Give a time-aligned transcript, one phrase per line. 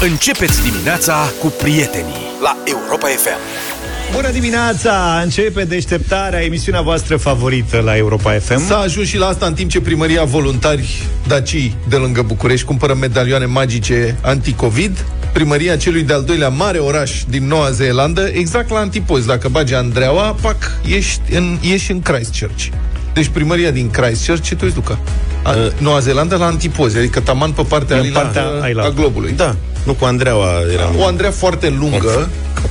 [0.00, 3.38] Începeți dimineața cu prietenii la Europa FM.
[4.12, 5.20] Bună dimineața!
[5.22, 8.66] Începe deșteptarea, emisiunea voastră favorită la Europa FM.
[8.66, 12.94] S-a ajuns și la asta în timp ce primăria voluntari dacii de lângă București cumpără
[12.94, 15.04] medalioane magice anti-Covid.
[15.32, 19.24] Primăria celui de-al doilea mare oraș din Noua Zeelandă, exact la antipoz.
[19.24, 20.56] Dacă bagi Andreaua, pac,
[20.86, 22.66] ești în, ești în Christchurch.
[23.16, 24.98] Deci primăria din Christchurch, ce tu îți ducă?
[25.42, 28.92] A, Uh, Noua Zeelandă la antipoze, adică taman pe partea, În ailaltă partea a ailaltă.
[28.96, 29.32] globului.
[29.32, 30.94] Da, nu cu Andreaua eram.
[30.98, 32.28] O Andreea foarte lungă,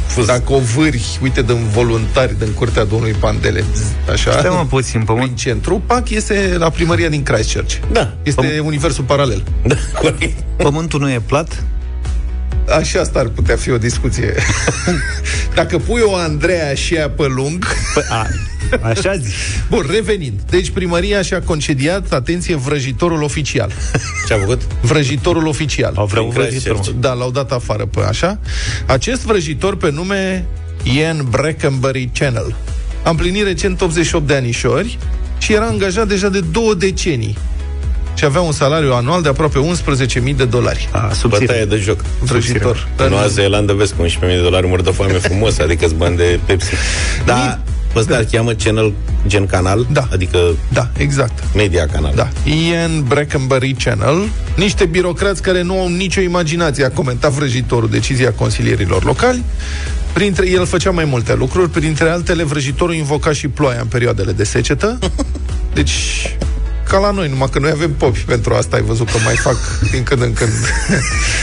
[0.07, 4.65] fost- dacă o vâri, uite, din voluntari din curtea domnului Pandele, zzz, așa, Stai mă
[4.69, 5.35] puțin, prin pământ.
[5.37, 7.73] centru, pac, este la primăria din Christchurch.
[7.91, 8.13] Da.
[8.23, 9.43] Este universul paralel.
[9.67, 10.37] Da, corect.
[10.57, 11.63] Pământul nu e plat?
[12.77, 14.33] Așa asta ar putea fi o discuție.
[15.55, 17.65] Dacă pui o Andreea și ea pe lung...
[17.93, 18.27] Păi, a,
[18.81, 19.33] așa zici.
[19.69, 20.39] Bun, revenind.
[20.49, 23.71] Deci primăria și-a concediat, atenție, vrăjitorul oficial.
[24.27, 24.61] Ce-a făcut?
[24.81, 25.93] Vrăjitorul oficial.
[25.95, 26.79] Au vreau Prin vrăjitor, mă.
[26.79, 27.01] Christchurch.
[27.01, 28.39] Da, l-au dat afară pe așa.
[28.85, 30.45] Acest vrăjitor pe nume
[30.97, 32.55] Ian Brackenbury Channel.
[33.03, 34.97] A împlinit recent 88 de anișori
[35.37, 37.37] și era angajat deja de două decenii.
[38.17, 39.59] Și avea un salariu anual de aproape
[40.29, 40.89] 11.000 de dolari.
[40.91, 41.45] A, subțire.
[41.45, 41.99] Bătaie de joc.
[42.19, 42.87] Vrăjitor.
[42.97, 46.17] În Noua Zeelandă vezi cu 11.000 de dolari mor de foame frumos, adică îți bani
[46.17, 46.73] de Pepsi.
[47.25, 47.59] Da,
[47.95, 48.93] ăsta îl cheamă channel
[49.27, 50.07] gen canal, Da.
[50.11, 50.37] adică
[50.73, 51.43] Da, exact.
[51.55, 52.13] media canal.
[52.15, 52.29] Da.
[52.69, 59.03] Ian Brackenbury Channel, niște birocrați care nu au nicio imaginație, a comentat vrăjitorul decizia consilierilor
[59.03, 59.43] locali.
[60.13, 64.43] Printre el făcea mai multe lucruri, printre altele vrăjitorul invoca și ploaia în perioadele de
[64.43, 64.99] secetă.
[65.73, 65.91] Deci,
[66.95, 69.55] ca la noi, numai că noi avem popi pentru asta, ai văzut că mai fac
[69.91, 70.51] din când în când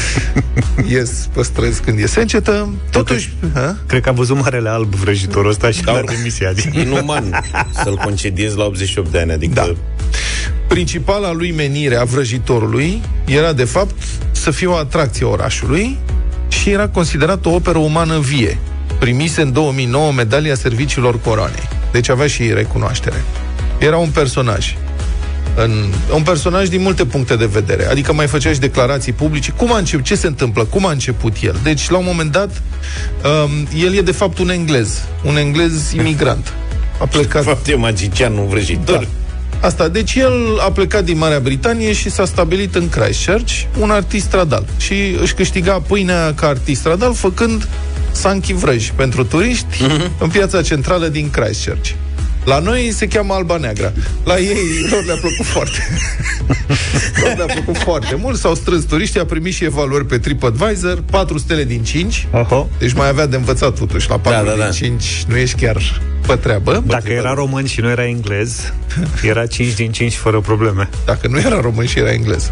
[0.93, 2.75] ies pe străzi când e secetă.
[2.91, 3.77] Totuși, ha?
[3.87, 6.17] Cred că a văzut Marele Alb vrăjitorul ăsta și Da, a dat oricum.
[6.17, 6.53] demisia.
[6.73, 7.45] Inuman
[7.83, 9.53] să-l concediezi la 88 de ani, adică...
[9.55, 9.73] Da.
[10.69, 13.95] Principala lui menire a vrăjitorului era, de fapt,
[14.31, 15.99] să fie o atracție a orașului
[16.49, 18.59] și era considerat o operă umană vie.
[18.99, 21.69] Primise în 2009 medalia serviciilor coroanei.
[21.93, 23.25] Deci avea și recunoaștere.
[23.79, 24.75] Era un personaj.
[25.55, 27.87] În, un personaj din multe puncte de vedere.
[27.87, 29.51] Adică mai făcea și declarații publice.
[29.51, 30.05] Cum a început?
[30.05, 30.65] Ce se întâmplă?
[30.65, 31.57] Cum a început el?
[31.63, 32.63] Deci, la un moment dat,
[33.45, 33.51] um,
[33.85, 35.03] el e de fapt un englez.
[35.25, 36.53] Un englez imigrant.
[36.99, 38.99] A De plecat fapt e magician, nu vrăjitor.
[38.99, 39.07] da.
[39.67, 44.25] Asta, deci el a plecat din Marea Britanie și s-a stabilit în Christchurch, un artist
[44.25, 44.65] stradal.
[44.77, 47.69] Și își câștiga pâinea ca artist stradal făcând
[48.13, 49.83] sanchi vrăji pentru turiști
[50.19, 51.89] în piața centrală din Christchurch.
[52.45, 53.93] La noi se cheamă Alba Neagră.
[54.25, 55.79] La ei lor le-a plăcut foarte.
[57.23, 58.39] lor le-a plăcut foarte mult.
[58.39, 62.27] S-au strâns turiștii, a primit și evaluări pe TripAdvisor, 4 stele din 5.
[62.33, 62.69] Oho.
[62.79, 64.09] Deci mai avea de învățat totuși.
[64.09, 64.69] La 4 Da, da, da.
[64.69, 66.83] din 5 nu ești chiar pe treabă.
[66.87, 68.73] Dacă era român și nu era englez,
[69.23, 70.89] era 5 din 5 fără probleme.
[71.05, 72.51] Dacă nu era român și era englez.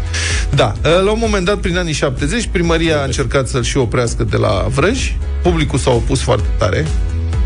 [0.55, 4.37] Da, la un moment dat, prin anii 70, primăria a încercat să-l și oprească de
[4.37, 5.17] la vrăji.
[5.43, 6.85] Publicul s-a opus foarte tare.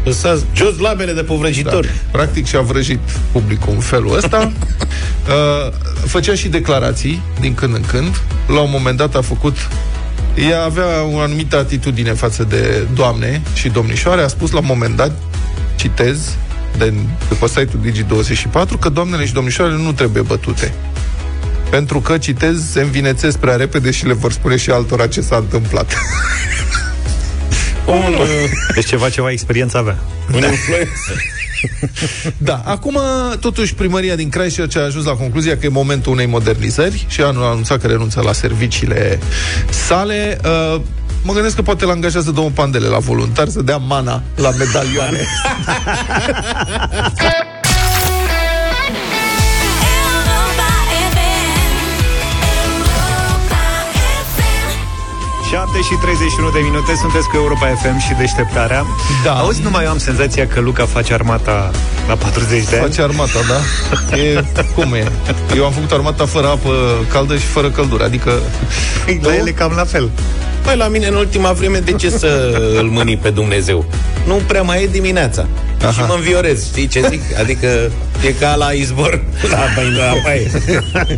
[0.05, 1.35] Lăsați jos labele de pe Da.
[1.35, 1.89] vrăjitori.
[2.11, 2.99] Practic și-a vrăjit
[3.31, 4.51] publicul în felul ăsta.
[5.25, 5.71] Uh,
[6.05, 8.21] Făcea și declarații din când în când.
[8.47, 9.57] La un moment dat a făcut
[10.49, 14.21] ea avea o anumită atitudine față de doamne și domnișoare.
[14.21, 15.11] A spus la un moment dat,
[15.75, 16.35] citez,
[16.77, 16.93] de,
[17.29, 20.73] de pe site-ul Digi24, că doamnele și domnișoarele nu trebuie bătute.
[21.69, 25.35] Pentru că, citez, se învinețesc prea repede și le vor spune și altora ce s-a
[25.35, 25.93] întâmplat.
[27.85, 29.97] Un, uh, Deci ceva, ceva experiență avea.
[30.27, 31.33] un influencer.
[32.37, 32.99] Da, acum
[33.39, 37.25] totuși primăria din Christchurch a ajuns la concluzia că e momentul unei modernizări și a
[37.25, 39.19] anunțat că renunță la serviciile
[39.69, 40.37] sale.
[40.43, 40.81] Uh,
[41.21, 45.25] mă gândesc că poate l-angajează domnul Pandele la voluntar să dea mana la medalioane.
[55.75, 58.85] 7 și 31 de minute sunteți cu Europa FM și deșteptarea.
[59.23, 59.33] Da.
[59.33, 61.71] Auzi, nu mai eu am senzația că Luca face armata
[62.07, 62.85] la 40 de ani.
[62.85, 63.59] Face armata, da?
[64.17, 64.43] E,
[64.75, 65.11] cum e?
[65.55, 66.69] Eu am făcut armata fără apă
[67.11, 68.31] caldă și fără căldură, adică...
[69.21, 70.09] La ele cam la fel.
[70.65, 73.85] Păi la mine în ultima vreme de ce să îl mâni pe Dumnezeu?
[74.27, 75.45] Nu prea mai e dimineața.
[75.81, 75.91] Aha.
[75.91, 77.21] Și mă înviorez, știi ce zic?
[77.39, 77.67] Adică
[78.25, 79.57] e ca la izbor la,
[79.97, 80.51] la baie.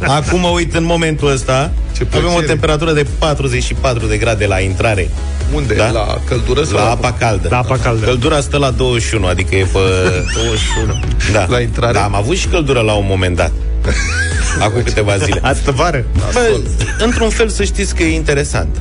[0.02, 2.46] Acum mă uit în momentul ăsta Ce Avem o plăcere.
[2.48, 5.10] temperatură de 44 de grade la intrare
[5.54, 5.74] Unde?
[5.74, 5.90] Da?
[5.92, 8.06] La căldură sau La apa caldă La apa caldă.
[8.06, 9.80] Căldura stă la 21, adică e pe
[10.78, 11.00] 21
[11.32, 11.46] da.
[11.50, 11.94] La intrare?
[11.94, 13.52] Da, am avut și căldură la un moment dat
[14.66, 16.06] Acum câteva zile Asta vară.
[16.34, 16.60] Bă,
[17.00, 18.78] într-un fel să știți că e interesant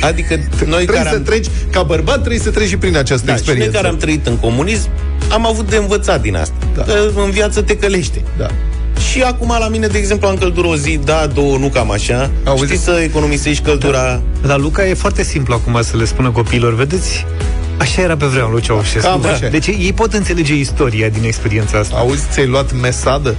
[0.00, 3.26] Adică noi Trebuie care să am treci, ca bărbat trebuie să treci și prin această
[3.26, 3.76] da, și noi experiență.
[3.76, 4.88] care am trăit în comunism
[5.30, 6.82] Am avut de învățat din asta Da.
[6.82, 8.46] Că în viață te călește Da.
[9.10, 12.30] Și acum la mine, de exemplu, am căldură o zi, da, două, nu cam așa.
[12.44, 12.64] Auzi?
[12.64, 14.22] Știi să economisești căldura.
[14.42, 17.26] La Luca e foarte simplu acum să le spună copiilor, vedeți?
[17.76, 19.08] Așa era pe vremea lui Ceaușescu.
[19.08, 19.48] Cam așa.
[19.48, 21.96] Deci ei pot înțelege istoria din experiența asta.
[21.96, 23.34] Auzi, ți-ai luat mesadă?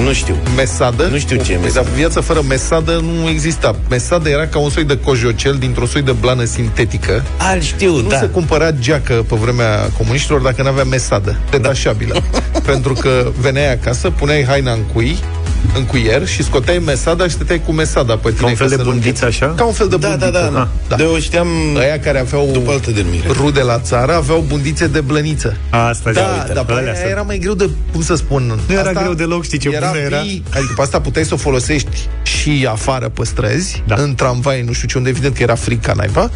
[0.00, 0.36] Nu știu.
[0.56, 1.06] Mesadă?
[1.10, 1.84] Nu știu ce e Păi, mesadă.
[1.86, 3.76] Dar viața fără mesadă nu exista.
[3.88, 7.24] Mesadă era ca un soi de cojocel dintr-o soi de blană sintetică.
[7.36, 8.18] Al știu, Nu da.
[8.18, 12.22] se cumpăra geacă pe vremea comuniștilor dacă nu avea mesadă, detașabilă.
[12.70, 15.18] Pentru că veneai acasă, puneai haina în cui,
[15.76, 18.40] în cuier și scoteai mesada și stăteai cu mesada pe tine.
[18.40, 19.46] Ca un fel ca de să nu- bundiță, așa?
[19.56, 20.40] Ca un fel de Da, da, bundiță.
[20.40, 20.68] da, da.
[20.88, 20.96] da.
[20.96, 23.28] De eu știam Aia care aveau după altă denumire.
[23.28, 25.56] rude la țară aveau bundițe de blăniță.
[25.70, 27.10] Asta Da, uite, dar pe alea aia sunt.
[27.10, 28.58] era mai greu de, cum să spun...
[28.66, 30.20] Nu era greu deloc, știi ce era bună era?
[30.20, 33.94] Vii, adică pe asta puteai să o folosești și afară pe străzi, Da.
[33.98, 36.30] în tramvai, nu știu ce, unde evident că era frica naiba,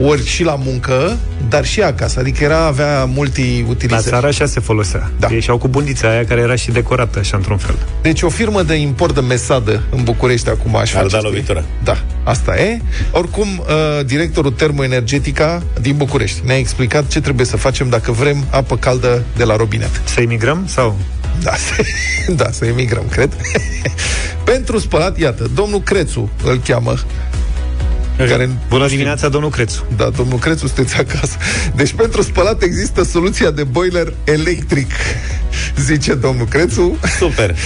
[0.00, 1.16] ori și la muncă,
[1.48, 4.06] dar și acasă, adică era, avea La multi-utilizări.
[4.10, 5.10] țară așa se folosea.
[5.18, 5.28] Da.
[5.30, 7.74] Ei și-au cu bundița aia care era și decorată așa într-un fel.
[8.02, 11.30] Deci o firmă de import de mesadă în București acum aș Ar face, da știi?
[11.30, 11.64] lovitura.
[11.84, 12.80] Da, asta e.
[13.10, 18.76] Oricum, uh, directorul Termoenergetica din București ne-a explicat ce trebuie să facem dacă vrem apă
[18.76, 20.00] caldă de la robinet.
[20.04, 20.96] Să emigrăm sau?
[21.42, 21.82] Da, să,
[22.42, 23.36] da, să emigrăm, cred.
[24.44, 26.94] Pentru spălat, iată, domnul Crețu îl cheamă.
[28.16, 29.84] Care, Bună dimineața, domnul Crețu.
[29.96, 31.36] da, domnul Crețu, sunteți acasă.
[31.76, 34.90] Deci pentru spălat există soluția de boiler electric,
[35.80, 36.98] zice domnul Crețu.
[37.18, 37.56] Super.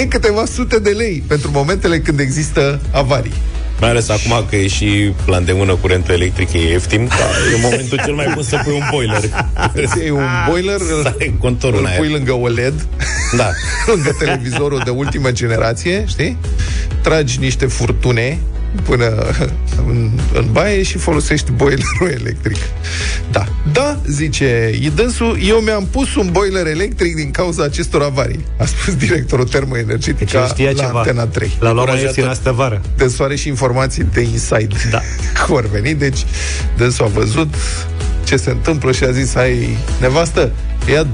[0.00, 3.32] E câteva sute de lei pentru momentele când există avarii.
[3.80, 7.02] Mai ales acum că e și la îndemână curentul electric, e ieftin.
[7.56, 9.22] E momentul cel mai bun să pui un boiler.
[10.06, 11.98] E un boiler, Să îl, ai contorul îl în aia.
[11.98, 12.86] pui lângă OLED,
[13.36, 13.50] Da.
[13.94, 16.36] lângă televizorul de ultimă generație, știi?
[17.02, 18.38] Tragi niște furtune
[18.82, 19.24] până
[19.86, 22.56] în, în baie și folosești boilerul electric.
[23.30, 23.44] Da.
[23.72, 28.94] Da, zice Idânsul, eu mi-am pus un boiler electric din cauza acestor avarii, a spus
[28.94, 30.98] directorul Deci termoenergetica el știa la ceva.
[30.98, 31.56] Antena 3.
[31.60, 32.04] L-a luat mai Încurajator.
[32.04, 32.80] ieftin astă vară.
[32.96, 35.00] de soare și informații de inside Da.
[35.46, 35.94] cum ar veni.
[35.94, 36.24] Deci,
[36.76, 37.54] dânsul a văzut
[38.24, 40.50] ce se întâmplă și a zis, ai nevastă,
[40.90, 41.06] ia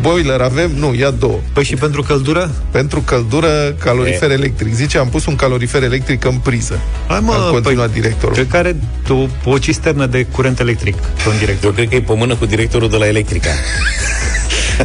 [0.00, 0.70] boiler avem?
[0.74, 1.38] Nu, ia două.
[1.52, 2.50] Păi și pentru căldură?
[2.70, 4.74] Pentru căldură, calorifer electric.
[4.74, 6.80] Zice, am pus un calorifer electric în priză.
[7.06, 8.34] Hai mă, a continuat păi, directorul.
[8.34, 8.76] Cred că are
[9.08, 11.64] o, o cisternă de curent electric pe un director.
[11.64, 13.50] Eu cred că e pe mână cu directorul de la Electrica.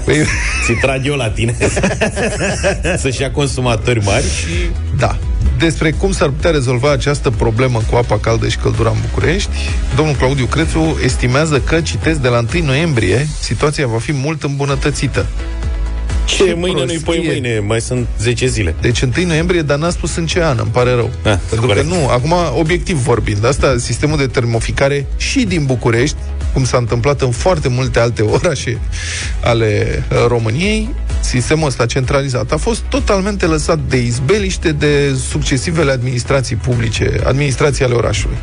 [0.05, 0.25] Păi,
[0.65, 1.55] Ți trag eu la tine
[2.97, 5.17] Să-și ia consumatori mari și da.
[5.57, 9.49] Despre cum s-ar putea rezolva această problemă cu apa caldă și căldura în București,
[9.95, 15.25] domnul Claudiu Crețu estimează că, citesc, de la 1 noiembrie, situația va fi mult îmbunătățită.
[16.25, 16.99] Ce Ce mâine nu-i prostie.
[17.05, 20.57] poi mâine Mai sunt 10 zile Deci 1 noiembrie, dar n-a spus în ce an,
[20.61, 21.09] îmi pare rău.
[21.23, 21.89] Da, Pentru corect.
[21.89, 26.15] că nu, acum, obiectiv vorbind, asta, sistemul de termoficare și din București,
[26.53, 28.79] cum s-a întâmplat în foarte multe alte orașe
[29.43, 30.89] ale uh, României,
[31.19, 37.93] sistemul ăsta centralizat a fost totalmente lăsat de izbeliște de succesivele administrații publice, administrații ale
[37.93, 38.37] orașului.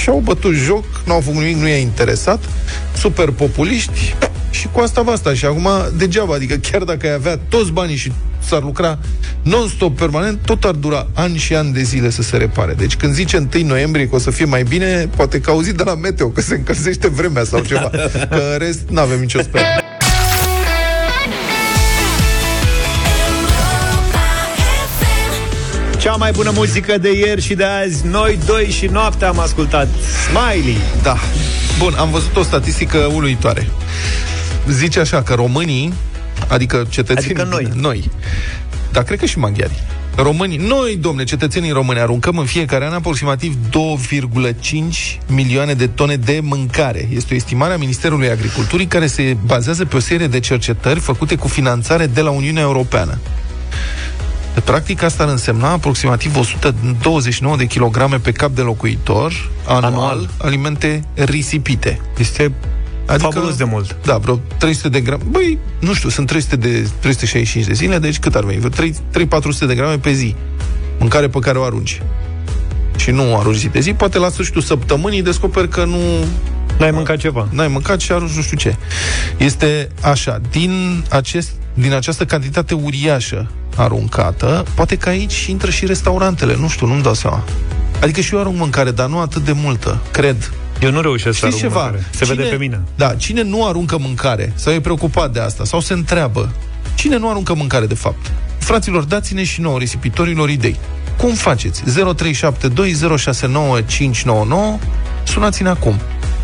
[0.00, 2.44] Și au bătut joc, n-au făcut nimic, nu i-a interesat,
[2.96, 4.14] super populiști,
[4.50, 5.34] și cu asta basta.
[5.34, 8.98] Și acum, degeaba, adică chiar dacă ai avea toți banii și s-ar lucra
[9.42, 12.72] non-stop, permanent, tot ar dura ani și ani de zile să se repare.
[12.72, 15.82] Deci când zice 1 noiembrie că o să fie mai bine, poate că auzit de
[15.82, 17.90] la meteo, că se încălzește vremea sau ceva.
[18.30, 19.82] Că în rest, nu avem nicio speranță.
[25.98, 29.88] Cea mai bună muzică de ieri și de azi, noi doi și noaptea am ascultat
[30.28, 30.78] Smiley.
[31.02, 31.16] Da.
[31.78, 33.68] Bun, am văzut o statistică uluitoare.
[34.70, 35.92] Zice așa că românii,
[36.48, 37.34] adică cetățenii...
[37.40, 37.68] Adică noi.
[37.74, 38.10] Noi.
[38.92, 39.82] Dar cred că și maghiari.
[40.16, 43.56] Românii, noi, domne, cetățenii români, aruncăm în fiecare an aproximativ
[44.50, 47.08] 2,5 milioane de tone de mâncare.
[47.12, 51.34] Este o estimare a Ministerului Agriculturii care se bazează pe o serie de cercetări făcute
[51.34, 53.18] cu finanțare de la Uniunea Europeană.
[54.64, 60.10] Practic, asta ar însemna aproximativ 129 de kilograme pe cap de locuitor anual, Anual.
[60.10, 62.00] anual alimente risipite.
[62.18, 62.52] Este
[63.08, 63.30] adică...
[63.30, 63.96] fabulos de mult.
[64.04, 65.22] Da, vreo 300 de grame.
[65.30, 68.60] Băi, nu știu, sunt 300 de, 365 de zile, deci cât ar veni?
[68.60, 68.86] Vreo
[69.26, 70.34] 3-400 de grame pe zi.
[70.98, 72.02] Mâncare pe care o arunci.
[72.96, 75.98] Și nu o arunci zi de zi, poate la sfârșitul săptămânii descoperi că nu
[76.78, 77.48] N-ai mâncat ceva.
[77.50, 78.76] n-ai mâncat și arunci nu știu ce.
[79.36, 86.56] Este așa, din, acest, din această cantitate uriașă aruncată, poate că aici intră și restaurantele,
[86.56, 87.44] nu știu, nu-mi dau seama.
[88.02, 90.52] Adică și eu arunc mâncare, dar nu atât de multă, cred.
[90.80, 91.84] Eu nu reușesc să Știți arunc ceva?
[91.84, 92.06] mâncare.
[92.10, 92.80] Se vede pe mine.
[92.94, 96.52] Da, cine nu aruncă mâncare sau e preocupat de asta sau se întreabă,
[96.94, 98.32] cine nu aruncă mâncare de fapt?
[98.58, 100.76] Fraților, dați-ne și nouă risipitorilor idei.
[101.16, 101.82] Cum faceți?
[101.82, 101.86] 0372069599
[105.24, 105.94] Sunați-ne acum.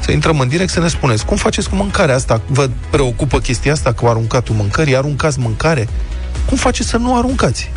[0.01, 2.41] Să intrăm în direct să ne spuneți cum faceți cu mâncarea asta.
[2.47, 4.97] Vă preocupă chestia asta cu aruncatul mâncării?
[4.97, 5.89] Aruncați mâncare?
[6.47, 7.71] cum faceți să nu aruncați?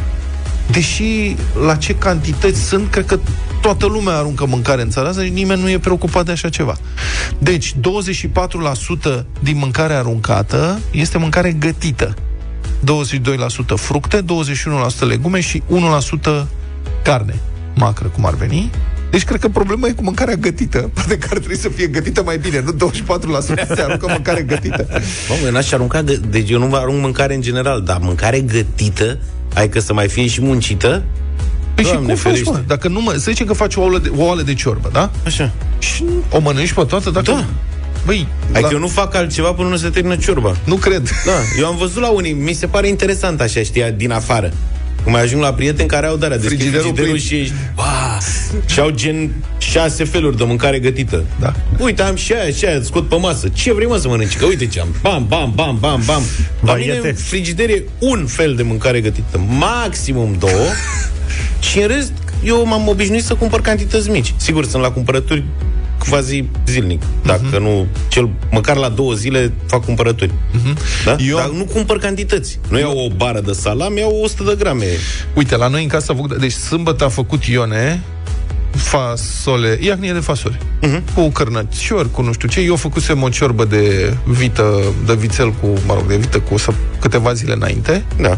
[0.72, 1.36] Deși
[1.66, 3.20] la ce cantități sunt, cred că
[3.68, 6.78] toată lumea aruncă mâncare în țara asta și nimeni nu e preocupat de așa ceva.
[7.40, 7.78] Deci, 24%
[9.40, 12.14] din mâncarea aruncată este mâncare gătită.
[13.74, 14.26] 22% fructe, 21%
[15.00, 15.64] legume și
[16.32, 16.46] 1%
[17.04, 17.40] carne,
[17.76, 18.72] macră cum ar veni.
[19.10, 20.90] Deci cred că problema e cu mâncarea gătită.
[20.94, 24.88] Poate că ar trebui să fie gătită mai bine, nu 24% se aruncă mâncare gătită.
[25.44, 29.18] Mă, n-aș arunca, gă- deci eu nu vă arunc mâncare în general, dar mâncare gătită,
[29.54, 31.04] ai că să mai fie și muncită?
[31.78, 32.50] Păi și Doamne cum faci, ferește.
[32.52, 32.62] mă?
[32.68, 33.12] Dacă nu mă...
[33.12, 35.10] Să zicem că faci o oală de, o oală de ciorbă, da?
[35.26, 35.52] Așa.
[35.80, 37.10] Și o mănânci pe toată?
[37.10, 37.32] Dacă...
[37.32, 37.46] Da.
[38.06, 38.72] Băi, Adică la...
[38.72, 40.56] eu nu fac altceva până nu se termină ciorba.
[40.64, 41.10] nu cred.
[41.26, 44.52] Da, eu am văzut la unii, mi se pare interesant așa, știa, din afară.
[45.08, 47.28] Cum mai ajung la prieteni care au darea, deschid Frigiderul frigiderul, plin.
[47.28, 48.18] și ești, "Ba!"
[48.66, 51.24] și au gen șase feluri de mâncare gătită.
[51.40, 51.54] Da.
[51.80, 53.48] Uite, am și aia, și aia, scot pe masă.
[53.54, 54.38] Ce vrei mă să mănânci?
[54.38, 54.88] Că uite ce am.
[55.02, 56.22] Bam, bam, bam, bam, bam.
[56.62, 57.08] La mine Baiete.
[57.08, 60.66] în frigider e un fel de mâncare gătită, maximum două.
[61.72, 62.12] și în rest,
[62.44, 64.34] eu m-am obișnuit să cumpăr cantități mici.
[64.38, 65.44] Sigur, sunt la cumpărături
[66.10, 67.02] quasi zilnic.
[67.26, 67.62] Dacă Mhm.
[67.62, 70.32] nu, cel, măcar la două zile fac cumpărături.
[71.06, 71.12] Da?
[71.12, 71.30] Mhm.
[71.30, 72.60] Eu- Dar nu cumpăr cantități.
[72.70, 74.86] Nu iau o bară de salam, iau 100 de grame.
[75.34, 76.38] Uite, la noi în casă a făcut...
[76.40, 78.02] Deci sâmbătă a făcut Ione
[78.76, 80.58] fasole, iacnie de fasole.
[80.58, 81.14] Uh-huh.
[81.14, 82.60] Cu cărnăciori, cu nu știu ce.
[82.60, 87.00] Eu făcusem o ciorbă de vită, de vițel cu, mă rog, de vită cu săp-
[87.00, 88.04] câteva zile înainte.
[88.20, 88.38] Da.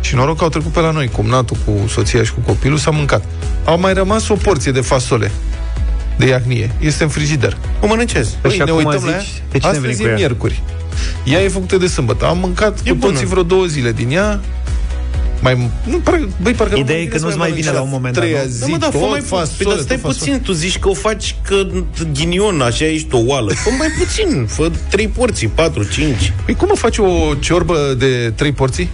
[0.00, 2.90] Și noroc că au trecut pe la noi, cumnatul cu soția și cu copilul, s-a
[2.90, 3.24] mâncat.
[3.64, 5.30] Au mai rămas o porție de fasole
[6.16, 6.70] de iacnie.
[6.80, 7.56] Este în frigider.
[7.80, 8.28] O mănâncez.
[8.40, 9.18] Păi și ne acum uităm la ea.
[9.18, 10.16] zici, de cine veni Astăzi cu e ea?
[10.16, 10.62] miercuri.
[11.24, 12.26] Ea e făcută de sâmbătă.
[12.26, 13.12] Am mâncat E cu bună.
[13.12, 14.40] toții vreo două zile din ea.
[15.40, 17.82] Mai, nu, parcă, băi, parcă Ideea mă e că gândesc nu-ți mai vine mănânc la
[17.82, 18.48] un moment dat, treia nu?
[18.48, 19.36] zi, Da, mă, da, fă tot mai puțin.
[19.36, 20.30] fasole, Păi, dar stai tot fasole.
[20.30, 21.66] puțin, tu zici că o faci că
[22.12, 23.52] ghinion, așa ești o oală.
[23.52, 26.32] Fă mai puțin, fă trei porții, patru, cinci.
[26.44, 28.88] Păi cum mă faci o ciorbă de trei porții?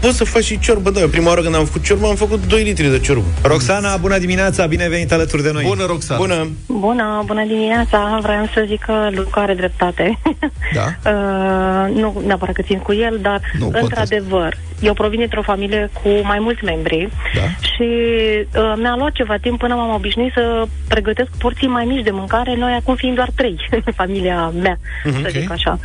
[0.00, 1.00] Poți să faci și ciorbă, da.
[1.00, 3.24] Eu prima oară când am făcut ciorbă, am făcut 2 litri de ciorbă.
[3.42, 5.64] Roxana, bună dimineața, bine venit alături de noi.
[5.66, 6.20] Bună, Roxana.
[6.20, 6.48] Bună!
[6.66, 8.18] Bună, bună dimineața.
[8.22, 10.18] Vreau să zic că Luca are dreptate.
[10.74, 11.10] Da.
[11.10, 13.84] uh, nu neapărat că țin cu el, dar Nu, contează.
[13.86, 17.40] într-adevăr, eu provin dintr-o familie cu mai mulți membri Da.
[17.40, 17.84] și
[18.56, 22.54] uh, mi-a luat ceva timp până m-am obișnuit să pregătesc porții mai mici de mâncare,
[22.56, 25.28] noi acum fiind doar trei în familia mea, să ok.
[25.28, 25.78] zic așa.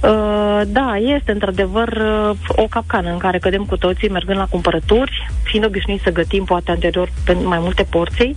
[0.00, 5.30] Uh, da, este într-adevăr uh, o capcană în care cădem cu toții mergând la cumpărături,
[5.42, 8.36] fiind obișnuiți să gătim poate anterior pe mai multe porții.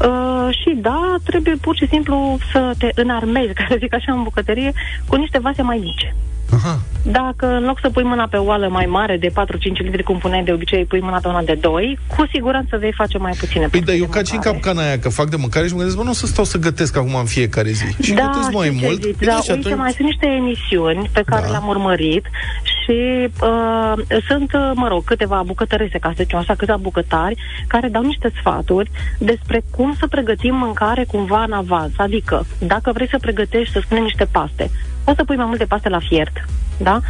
[0.00, 4.22] Uh, și da, trebuie pur și simplu să te înarmezi, ca să zic așa, în
[4.22, 4.72] bucătărie,
[5.06, 6.14] cu niște vase mai mici.
[6.54, 6.80] Aha.
[7.02, 9.32] Dacă în loc să pui mâna pe o oală mai mare de 4-5
[9.76, 13.18] litri, cum puneai de obicei, pui mâna pe una de 2, cu siguranță vei face
[13.18, 14.56] mai puține Păi da, porții eu de ca și în mâncare.
[14.60, 16.58] capcana aia, că fac de mâncare și mă gândesc, bă, nu o să stau să
[16.58, 18.02] gătesc acum în fiecare zi.
[18.02, 19.02] Și da, gătesc mai știu ce mult.
[19.02, 19.80] Zici, Bine, da, și uite, atunci...
[19.84, 21.50] mai sunt niște emisiuni pe care Da.
[21.50, 22.24] le-am urmărit
[22.62, 23.92] și uh,
[24.28, 28.32] sunt, uh, mă rog, câteva bucătărese, ca să zicem așa, câțiva bucătari care dau niște
[28.38, 31.92] sfaturi despre cum să pregătim mâncare cumva în avans.
[31.96, 34.70] Adică, dacă vrei să pregătești, să spunem, niște paste,
[35.10, 36.44] poți să pui mai multe paste la fiert,
[36.78, 37.00] da?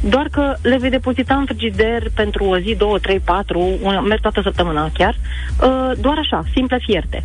[0.00, 4.20] Doar că le vei depozita în frigider pentru o zi, două, trei, patru, una, merg
[4.20, 7.24] toată săptămâna chiar, uh, doar așa, simple fierte.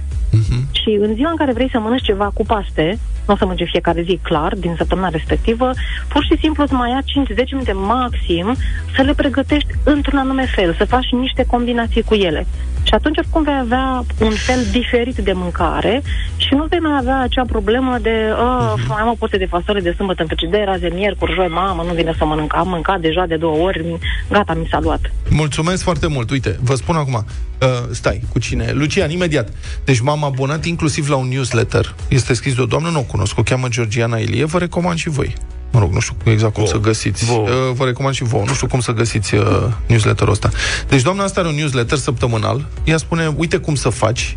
[0.71, 3.69] Și în ziua în care vrei să mănânci ceva cu paste, nu o să mănânci
[3.69, 5.71] fiecare zi, clar, din săptămâna respectivă,
[6.07, 8.55] pur și simplu îți mai ia 5-10 minute maxim
[8.95, 12.47] să le pregătești într-un anume fel, să faci niște combinații cu ele.
[12.83, 16.01] Și atunci oricum vei avea un fel diferit de mâncare
[16.37, 19.79] și nu vei mai avea acea problemă de uh, mai am o porție de fasole
[19.79, 22.99] de sâmbătă în frigider, azi e miercuri, joi, mamă, nu vine să mănânc, am mâncat
[22.99, 23.97] deja de două ori,
[24.29, 25.11] gata, mi s-a luat.
[25.29, 26.29] Mulțumesc foarte mult.
[26.29, 27.25] Uite, vă spun acum.
[27.61, 28.71] Uh, stai, cu cine?
[28.73, 29.49] Lucian, imediat.
[29.83, 31.95] Deci m-am abonat inclusiv la un newsletter.
[32.07, 35.09] Este scris de o doamnă, nu o cunosc, o cheamă Georgiana Ilie, vă recomand și
[35.09, 35.35] voi.
[35.71, 36.75] Mă rog, nu știu exact cum Vouă.
[36.75, 37.25] să găsiți.
[37.25, 37.49] Vouă.
[37.49, 38.43] Uh, vă recomand și vouă.
[38.47, 39.43] Nu știu cum să găsiți uh,
[39.87, 40.49] newsletterul ăsta.
[40.87, 42.65] Deci doamna asta are un newsletter săptămânal.
[42.83, 44.33] Ea spune, uite cum să faci.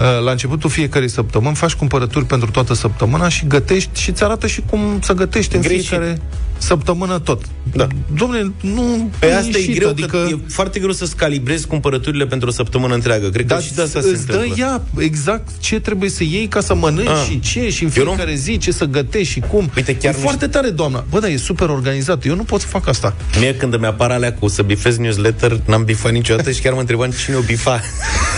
[0.00, 4.46] Uh, la începutul fiecărei săptămâni faci cumpărături pentru toată săptămâna și gătești și îți arată
[4.46, 5.86] și cum să gătești în Greșit.
[5.86, 6.20] fiecare
[6.64, 7.42] săptămână tot.
[7.72, 7.86] Da.
[8.14, 10.06] Domnule, nu Pe asta e ieșit, greu, adică...
[10.06, 13.28] că e foarte greu să-ți calibrezi cumpărăturile pentru o săptămână întreagă.
[13.28, 14.64] Cred că Dar și de asta se îți dă întâmplă.
[14.64, 17.26] ea exact ce trebuie să iei ca să mănânci Ah.
[17.30, 19.70] și ce și în Eu nu- fiecare zi ce să gătești și cum.
[19.76, 21.04] Uite, chiar e nu foarte tare, doamna.
[21.10, 22.24] Bă, da, e super organizat.
[22.24, 23.14] Eu nu pot să fac asta.
[23.40, 26.80] Mie când îmi apar alea cu să bifez newsletter, n-am bifat niciodată și chiar mă
[26.80, 27.80] întrebam cine o bifa.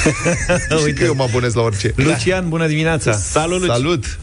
[0.84, 1.92] Uite că eu mă abonez la orice.
[1.96, 3.12] Lucian, bună dimineața.
[3.12, 3.70] Salut, Luci.
[3.70, 4.18] Salut!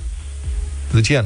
[0.91, 1.25] Lucian.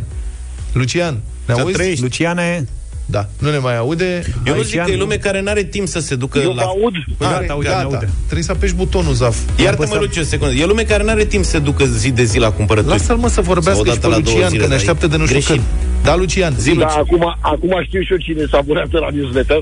[0.74, 1.74] Lucian, ne Să auzi?
[1.74, 2.02] trăiești.
[2.02, 2.68] Luciane,
[3.10, 4.24] Da, nu ne mai aude.
[4.46, 5.00] Eu nu Aici zic că e nu.
[5.00, 6.64] lume care n-are timp să se ducă Eu la...
[6.64, 6.94] vă aud.
[7.18, 8.10] Păi gata, uite, ne aude.
[8.24, 9.38] Trebuie să apeși butonul, Zaf.
[9.58, 10.00] Iartă-mă, apăsat.
[10.00, 10.54] Luciu, o secundă.
[10.54, 12.92] E lume care n-are timp să se ducă zi de zi la cumpărături.
[12.98, 14.70] Lasă-l mă să Sau vorbească o și dată pe la două Lucian, zile, că ne
[14.70, 15.56] dar așteaptă e de nu știu greșit.
[15.56, 15.64] când.
[16.04, 17.00] Da, Lucian, zi, Da, Lucian.
[17.04, 17.24] acum,
[17.54, 19.62] acum știu și eu cine s-a burează la newsletter.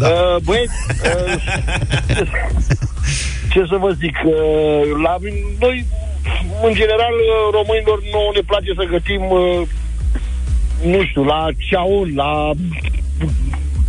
[0.00, 0.06] Da.
[0.08, 0.72] Uh, băieți,
[1.04, 1.34] uh,
[3.52, 4.34] ce să vă zic, uh,
[5.06, 5.14] la
[5.64, 5.76] noi,
[6.68, 9.62] în general, uh, românilor, nu ne place să gătim, uh,
[10.84, 12.50] nu știu, la ceaun, la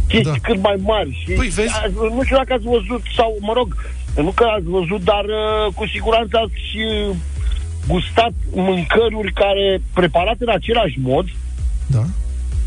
[0.08, 0.38] chestii Da.
[0.42, 1.24] cât mai mari.
[1.26, 1.74] Și Păi, vezi?
[1.74, 3.76] a- nu știu dacă ați văzut, sau, mă rog,
[4.16, 6.64] nu că ați văzut, dar uh, cu siguranță ați
[7.10, 7.16] uh,
[7.88, 11.26] gustat mâncăruri care, preparate în același mod,
[11.88, 12.04] Da.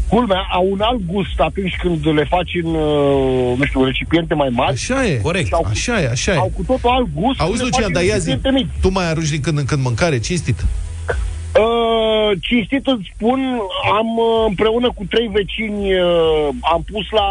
[0.09, 4.49] culmea, au un alt gust atunci când le faci în, uh, nu știu, recipiente mai
[4.49, 4.73] mari.
[4.73, 5.17] Așa e.
[5.17, 5.53] Corect.
[5.53, 6.57] Au- Așa e, așa Au e.
[6.57, 7.41] cu totul alt gust.
[7.41, 8.81] Auzi, când le Lucian, faci dar în ia zi, recipiente mici.
[8.81, 10.65] tu mai arunci din când în când mâncare, cinstit?
[11.55, 13.41] Uh, cinstit îți spun,
[13.99, 17.29] am uh, împreună cu trei vecini, uh, am pus la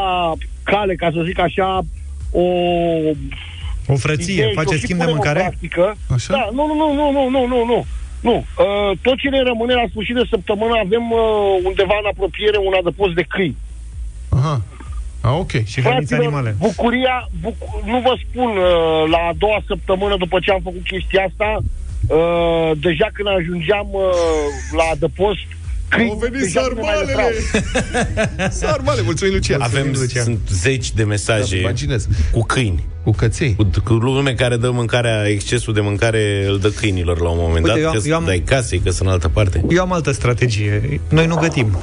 [0.64, 1.82] cale, ca să zic așa,
[2.32, 2.42] o
[3.88, 5.40] O frăție, idee și o face și schimb de punem în mâncare?
[5.40, 5.98] Practică.
[6.14, 6.34] Așa?
[6.34, 7.86] Da, nu, nu, nu, nu, nu, nu, nu, nu.
[8.22, 11.20] Nu, uh, tot ce ne rămâne la sfârșit de săptămână avem uh,
[11.64, 13.58] undeva în apropiere un adăpost de câini.
[14.30, 14.62] Aha.
[15.22, 15.52] A, ok.
[15.66, 16.56] Și hrăniți animale.
[16.60, 21.24] bucuria, buc- nu vă spun, uh, la a doua săptămână după ce am făcut chestia
[21.30, 21.60] asta,
[22.18, 24.02] uh, deja când ajungeam uh,
[24.78, 25.48] la adăpost,
[25.90, 27.34] câini Au venit deja nu ne mai sarmalele!
[28.38, 28.50] lăsau.
[28.68, 29.62] Sarmale, mulțumim, Lucian.
[29.62, 30.24] Avem, Lucian.
[30.24, 32.08] sunt zeci de Da, mesaje imaginez.
[32.32, 32.84] cu câini.
[33.04, 33.56] Cu căței.
[33.56, 37.66] Cu, cu lume care dă mâncarea, excesul de mâncare îl dă câinilor la un moment
[37.66, 39.64] Uite, dat, eu am- că eu am- dai casei, că sunt în altă parte.
[39.70, 41.02] Eu am altă strategie.
[41.10, 41.68] Noi nu gătim.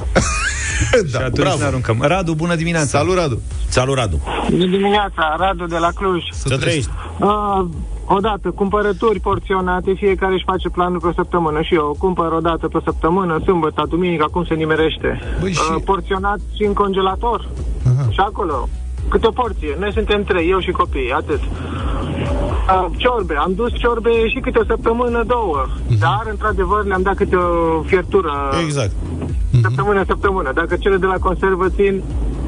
[1.05, 1.57] și da, atunci bravo.
[1.57, 1.97] ne aruncăm.
[2.01, 2.85] Radu, bună dimineața!
[2.97, 3.41] Salut, Radu.
[3.67, 4.21] Salut, Radu!
[4.49, 6.23] Bună dimineața, Radu de la Cluj.
[6.31, 6.89] Să trăiești!
[7.19, 7.65] Uh,
[8.07, 12.67] odată, cumpărături porționate, fiecare își face planul pe o săptămână și eu cumpăr o dată
[12.67, 15.19] pe săptămână, sâmbătă, duminica, cum se nimerește.
[15.39, 17.47] Băi, și- Uh, porționat și în congelator.
[17.91, 18.09] Aha.
[18.09, 18.67] Și acolo,
[19.09, 19.75] câte o porție.
[19.79, 21.39] Noi suntem trei, eu și copiii, atât.
[21.39, 25.65] Uh, ciorbe, am dus ciorbe și câte o săptămână, două.
[25.99, 28.31] Dar, într-adevăr, le-am dat câte o fiertură
[28.63, 28.91] Exact.
[29.61, 30.51] săptămână, săptămână.
[30.53, 32.03] Dacă cele de la conservă țin,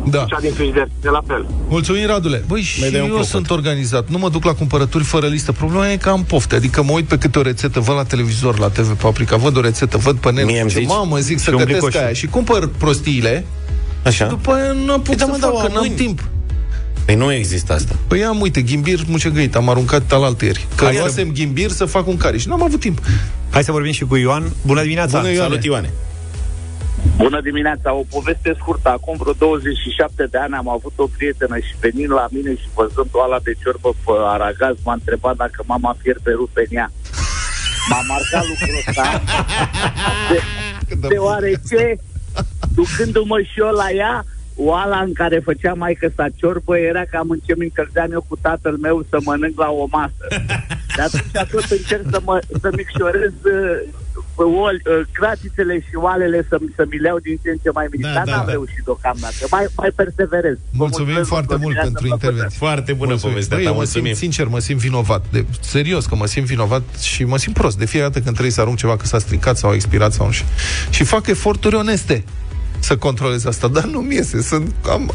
[0.10, 0.26] Da.
[0.30, 1.46] cea din frigider, de la fel.
[1.70, 2.44] Mulțumim, Radule.
[2.48, 3.26] Băi, și dai un eu clopot.
[3.26, 4.10] sunt organizat.
[4.10, 5.52] Nu mă duc la cumpărături fără listă.
[5.52, 6.56] Problema e că am pofte.
[6.56, 9.62] Adică mă uit pe câte o rețetă, văd la televizor, la TV Paprika, văd o
[9.62, 10.46] rețetă, văd pe net.
[10.46, 10.88] Mie îmi ce zici?
[10.88, 11.96] mamă, zic să un gătesc plicoș.
[12.02, 12.14] aia.
[12.14, 13.46] Și cumpăr prostiile,
[14.06, 14.26] Așa?
[14.28, 15.96] după aia nu apuc da, să mă, fac, dar că n-am mâini.
[15.96, 16.24] timp.
[17.06, 17.96] Păi nu există asta.
[18.08, 20.68] Păi am, uite, ghimbir mucegăit, am aruncat alaltă ieri.
[20.76, 23.00] Că Hai să- luasem ghimbir să fac un care și n-am avut timp.
[23.50, 24.44] Hai să vorbim și cu Ioan.
[24.66, 25.18] Bună dimineața!
[25.20, 25.48] Bună, Ioane.
[25.50, 25.90] Salut, Ioane!
[27.18, 28.90] Bună dimineața, o poveste scurtă.
[28.90, 33.10] Acum vreo 27 de ani am avut o prietenă și venind la mine și văzând
[33.12, 36.92] oala de ciorbă pe aragaz, m-a întrebat dacă mama fierbe rupe în ea.
[37.90, 39.06] M-a marcat lucrul ăsta.
[40.30, 40.40] De,
[41.08, 41.96] deoarece,
[42.76, 47.40] ducându-mă și eu la ea, oala în care făcea maică sa ciorbă era cam în
[47.46, 50.26] ce mi încălzeam eu cu tatăl meu să mănânc la o masă.
[50.96, 53.90] De atunci tot încerc să, mă, să micșorez uh,
[54.44, 57.88] oali, uh, cratițele și oalele să, să mi le iau din ce în ce mai
[57.92, 58.02] mici.
[58.02, 58.52] Da, Dar da, n-am da.
[58.52, 59.42] reușit deocamdată.
[59.56, 60.58] Mai, mai perseverez.
[60.58, 62.26] Vă Mulțumim mulțumesc, foarte bună mult dimineața, pentru plăcută.
[62.26, 62.58] intervenție.
[62.68, 63.34] Foarte bună Mulțumim.
[63.34, 64.16] povestea Băi, ta, eu mă simt, mulțumim.
[64.24, 65.22] sincer, mă simt vinovat.
[65.36, 65.40] De,
[65.76, 67.78] serios că mă simt vinovat și mă simt prost.
[67.78, 70.26] De fiecare dată când trebuie să arunc ceva că s-a stricat sau a expirat sau
[70.26, 70.48] nu știu.
[70.90, 72.24] Și fac eforturi oneste
[72.82, 74.42] să controlez asta, dar nu mi iese.
[74.42, 75.12] Sunt, am,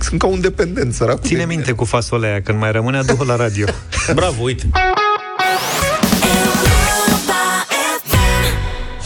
[0.00, 1.54] sunt ca un dependent, săracul de Ține mine.
[1.54, 3.66] minte cu fasolea aia, când mai rămâne, adu la radio.
[4.14, 4.68] Bravo, uite!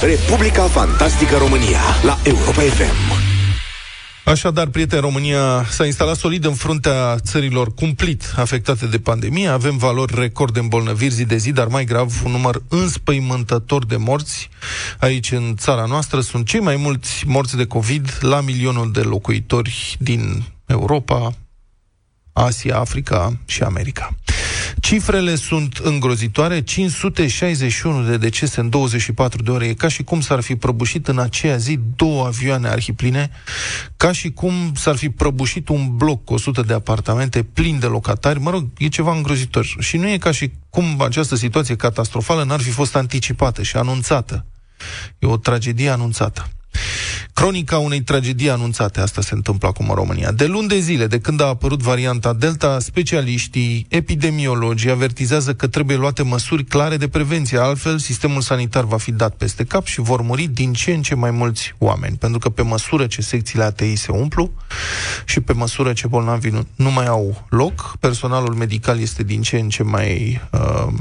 [0.02, 3.18] Republica Fantastică România la Europa FM.
[4.24, 9.48] Așadar, prieteni, România s-a instalat solid în fruntea țărilor cumplit afectate de pandemie.
[9.48, 13.96] Avem valori record de îmbolnăviri zi de zi, dar mai grav, un număr înspăimântător de
[13.96, 14.48] morți.
[14.98, 19.96] Aici, în țara noastră, sunt cei mai mulți morți de COVID la milionul de locuitori
[19.98, 21.34] din Europa,
[22.32, 24.14] Asia, Africa și America.
[24.80, 29.66] Cifrele sunt îngrozitoare, 561 de decese în 24 de ore.
[29.66, 33.30] E ca și cum s-ar fi prăbușit în aceea zi două avioane arhipline,
[33.96, 38.40] ca și cum s-ar fi prăbușit un bloc cu 100 de apartamente plin de locatari.
[38.40, 39.66] Mă rog, e ceva îngrozitor.
[39.78, 44.44] Și nu e ca și cum această situație catastrofală n-ar fi fost anticipată și anunțată.
[45.18, 46.48] E o tragedie anunțată.
[47.40, 50.32] Cronica unei tragedii anunțate, asta se întâmplă acum în România.
[50.32, 55.96] De luni de zile, de când a apărut varianta Delta, specialiștii, epidemiologii avertizează că trebuie
[55.96, 60.20] luate măsuri clare de prevenție, altfel sistemul sanitar va fi dat peste cap și vor
[60.20, 62.16] muri din ce în ce mai mulți oameni.
[62.16, 64.50] Pentru că pe măsură ce secțiile ATI se umplu
[65.24, 69.58] și pe măsură ce bolnavii nu, nu mai au loc, personalul medical este din ce
[69.58, 70.92] în ce mai uh,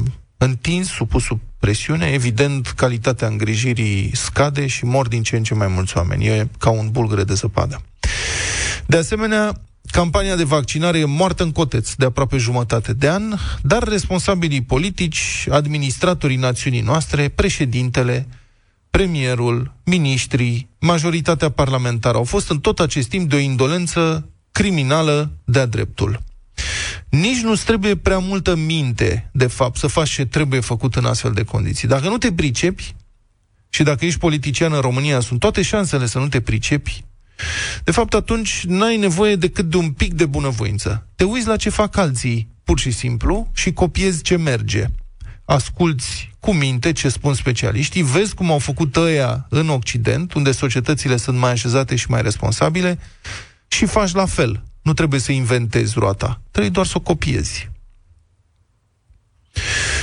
[0.41, 5.67] întins, supus sub presiune, evident, calitatea îngrijirii scade și mor din ce în ce mai
[5.67, 6.25] mulți oameni.
[6.25, 7.81] E ca un bulgăre de zăpadă.
[8.85, 13.83] De asemenea, campania de vaccinare e moartă în coteț de aproape jumătate de an, dar
[13.83, 18.27] responsabilii politici, administratorii națiunii noastre, președintele,
[18.89, 25.65] premierul, ministrii, majoritatea parlamentară au fost în tot acest timp de o indolență criminală de-a
[25.65, 26.19] dreptul.
[27.09, 31.31] Nici nu trebuie prea multă minte, de fapt, să faci ce trebuie făcut în astfel
[31.31, 31.87] de condiții.
[31.87, 32.95] Dacă nu te pricepi,
[33.69, 37.03] și dacă ești politician în România, sunt toate șansele să nu te pricepi,
[37.83, 41.07] de fapt, atunci n-ai nevoie decât de un pic de bunăvoință.
[41.15, 44.85] Te uiți la ce fac alții, pur și simplu, și copiezi ce merge.
[45.45, 51.17] Asculți cu minte ce spun specialiștii, vezi cum au făcut ăia în Occident, unde societățile
[51.17, 52.99] sunt mai așezate și mai responsabile,
[53.67, 54.63] și faci la fel.
[54.89, 57.69] Nu trebuie să inventezi roata, trebuie doar să o copiezi.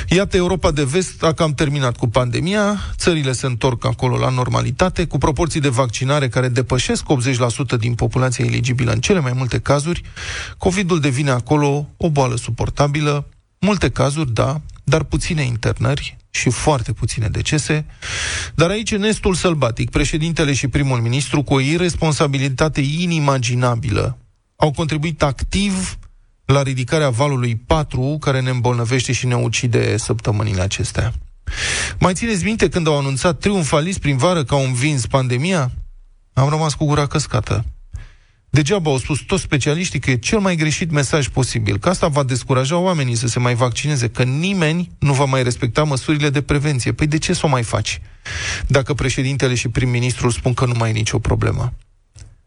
[0.09, 5.07] Iată, Europa de Vest a cam terminat cu pandemia, țările se întorc acolo la normalitate,
[5.07, 7.05] cu proporții de vaccinare care depășesc
[7.75, 10.03] 80% din populația eligibilă în cele mai multe cazuri.
[10.59, 13.29] COVID-ul devine acolo o boală suportabilă,
[13.61, 17.87] multe cazuri, da, dar puține internări și foarte puține decese.
[18.55, 19.90] Dar aici e nestul sălbatic.
[19.90, 24.18] Președintele și primul ministru, cu o irresponsabilitate inimaginabilă,
[24.57, 25.99] au contribuit activ
[26.45, 31.12] la ridicarea valului 4, care ne îmbolnăvește și ne ucide săptămânile acestea.
[31.99, 35.73] Mai țineți minte când au anunțat triumfalist prin vară că au învins pandemia?
[36.33, 37.64] Am rămas cu gura căscată.
[38.51, 42.23] Degeaba au spus toți specialiștii că e cel mai greșit mesaj posibil, că asta va
[42.23, 46.92] descuraja oamenii să se mai vaccineze, că nimeni nu va mai respecta măsurile de prevenție.
[46.92, 48.01] Păi de ce să o mai faci?
[48.66, 51.73] Dacă președintele și prim-ministrul spun că nu mai e nicio problemă.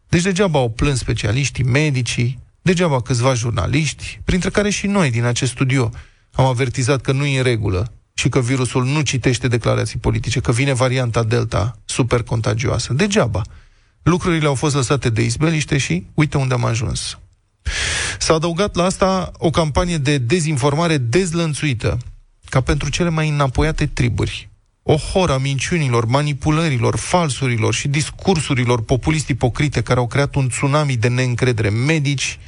[0.09, 5.51] Deci degeaba au plâns specialiștii, medicii, degeaba câțiva jurnaliști, printre care și noi din acest
[5.51, 5.91] studio,
[6.31, 10.51] am avertizat că nu e în regulă și că virusul nu citește declarații politice, că
[10.51, 12.93] vine varianta Delta super contagioasă.
[12.93, 13.41] Degeaba.
[14.03, 17.19] Lucrurile au fost lăsate de izbeliște și uite unde am ajuns.
[18.19, 21.97] S-a adăugat la asta o campanie de dezinformare dezlănțuită,
[22.49, 24.48] ca pentru cele mai înapoiate triburi.
[24.91, 30.95] O horă a minciunilor, manipulărilor, falsurilor și discursurilor populist ipocrite care au creat un tsunami
[30.95, 32.39] de neîncredere medici,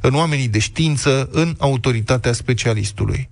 [0.00, 3.28] în oamenii de știință, în autoritatea specialistului.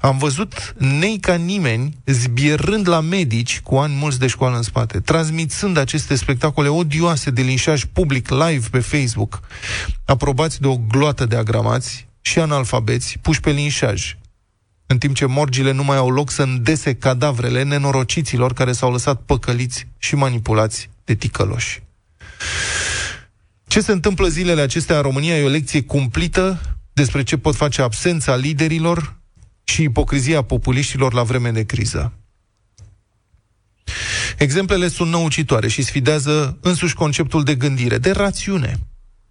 [0.00, 5.00] Am văzut nei ca nimeni zbierând la medici cu ani mulți de școală în spate,
[5.00, 9.40] transmițând aceste spectacole odioase de linșaj public live pe Facebook,
[10.04, 14.16] aprobați de o gloată de agramați și analfabeți puși pe linșaj,
[14.86, 19.22] în timp ce morgile nu mai au loc să îndese cadavrele nenorociților care s-au lăsat
[19.22, 21.82] păcăliți și manipulați de ticăloși.
[23.66, 26.60] Ce se întâmplă zilele acestea în România e o lecție cumplită
[26.92, 29.16] despre ce pot face absența liderilor
[29.64, 32.12] și ipocrizia populiștilor la vreme de criză.
[34.38, 38.78] Exemplele sunt năucitoare și sfidează însuși conceptul de gândire, de rațiune.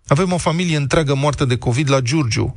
[0.07, 2.53] Avem o familie întreagă moartă de COVID la Giurgiu,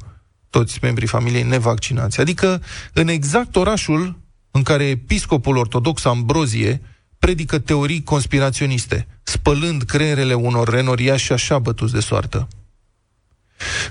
[0.50, 2.20] toți membrii familiei nevaccinați.
[2.20, 4.18] Adică în exact orașul
[4.50, 6.80] în care episcopul ortodox Ambrozie
[7.18, 12.48] predică teorii conspiraționiste, spălând creierele unor renoriași așa bătuți de soartă.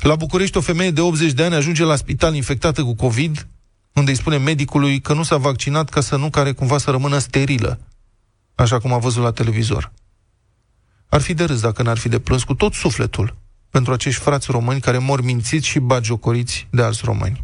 [0.02, 3.48] La București, o femeie de 80 de ani ajunge la spital infectată cu COVID,
[3.94, 7.18] unde îi spune medicului că nu s-a vaccinat ca să nu care cumva să rămână
[7.18, 7.80] sterilă,
[8.56, 9.92] așa cum a văzut la televizor.
[11.10, 13.36] Ar fi de râs dacă n-ar fi de plâns cu tot sufletul
[13.78, 17.44] pentru acești frați români care mor mințiți și bagiocoriți de alți români.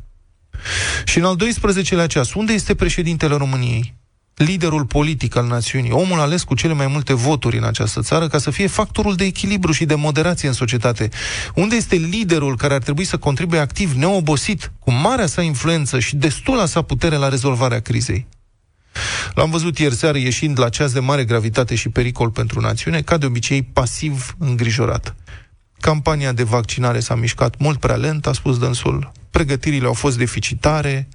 [1.05, 3.93] Și în al 12-lea ceas, unde este președintele României?
[4.35, 8.37] liderul politic al națiunii, omul ales cu cele mai multe voturi în această țară ca
[8.37, 11.09] să fie factorul de echilibru și de moderație în societate.
[11.55, 16.15] Unde este liderul care ar trebui să contribuie activ, neobosit, cu marea sa influență și
[16.15, 18.27] destula sa putere la rezolvarea crizei?
[19.33, 23.17] L-am văzut ieri seară ieșind la ceas de mare gravitate și pericol pentru națiune, ca
[23.17, 25.15] de obicei pasiv îngrijorat.
[25.83, 29.11] Campania de vaccinare s-a mișcat mult prea lent, a spus dânsul.
[29.29, 31.07] Pregătirile au fost deficitare.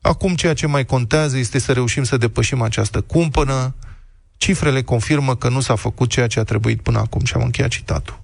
[0.00, 3.74] Acum ceea ce mai contează este să reușim să depășim această cumpănă.
[4.36, 7.70] Cifrele confirmă că nu s-a făcut ceea ce a trebuit până acum și am încheiat
[7.70, 8.22] citatul.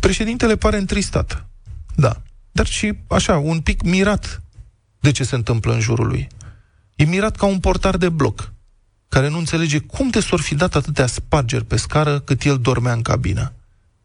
[0.00, 1.46] Președintele pare întristat.
[1.94, 2.22] Da.
[2.52, 4.42] Dar și așa, un pic mirat
[5.00, 6.28] de ce se întâmplă în jurul lui.
[6.94, 8.52] E mirat ca un portar de bloc,
[9.08, 12.92] care nu înțelege cum de s-or fi dat atâtea spargeri pe scară cât el dormea
[12.92, 13.52] în cabină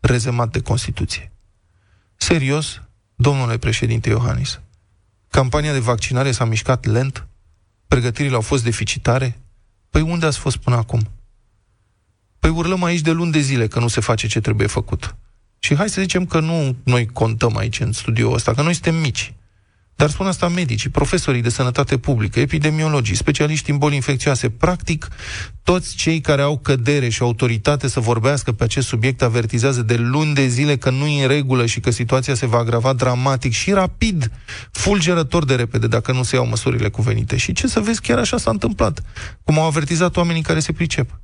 [0.07, 1.31] rezemat de Constituție.
[2.15, 2.81] Serios,
[3.15, 4.59] domnule președinte Iohannis,
[5.29, 7.27] campania de vaccinare s-a mișcat lent?
[7.87, 9.41] Pregătirile au fost deficitare?
[9.89, 11.11] Păi unde ați fost până acum?
[12.39, 15.15] Păi urlăm aici de luni de zile că nu se face ce trebuie făcut.
[15.59, 18.95] Și hai să zicem că nu noi contăm aici în studioul ăsta, că noi suntem
[18.95, 19.33] mici.
[19.97, 25.07] Dar spun asta medicii, profesorii de sănătate publică, epidemiologii, specialiști în boli infecțioase, practic
[25.63, 30.33] toți cei care au cădere și autoritate să vorbească pe acest subiect avertizează de luni
[30.33, 33.71] de zile că nu e în regulă și că situația se va agrava dramatic și
[33.71, 34.31] rapid,
[34.71, 37.37] fulgerător de repede, dacă nu se iau măsurile cuvenite.
[37.37, 39.01] Și ce să vezi, chiar așa s-a întâmplat,
[39.43, 41.19] cum au avertizat oamenii care se pricep.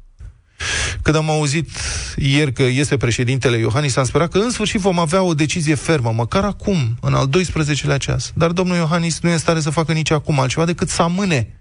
[1.02, 1.70] Când am auzit
[2.16, 6.12] ieri că iese președintele Iohannis, am sperat că în sfârșit vom avea o decizie fermă,
[6.12, 8.32] măcar acum, în al 12-lea ceas.
[8.36, 11.60] Dar domnul Iohannis nu e în stare să facă nici acum altceva decât să amâne.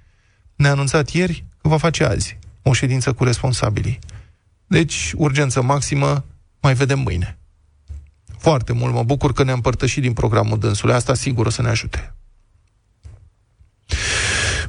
[0.57, 3.99] Ne-a anunțat ieri că va face azi o ședință cu responsabilii.
[4.67, 6.25] Deci, urgență maximă,
[6.61, 7.39] mai vedem mâine.
[8.39, 10.95] Foarte mult mă bucur că ne-am împărtășit din programul dânsului.
[10.95, 12.15] Asta sigur o să ne ajute.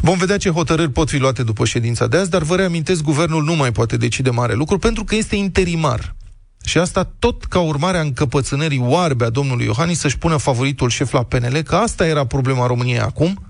[0.06, 3.44] Vom vedea ce hotărâri pot fi luate după ședința de azi, dar vă reamintesc, guvernul
[3.44, 6.16] nu mai poate decide mare lucru pentru că este interimar.
[6.66, 11.12] Și asta tot ca urmare a încăpățânării oarbe a domnului Iohannis să-și pună favoritul șef
[11.12, 13.46] la PNL, că asta era problema României acum,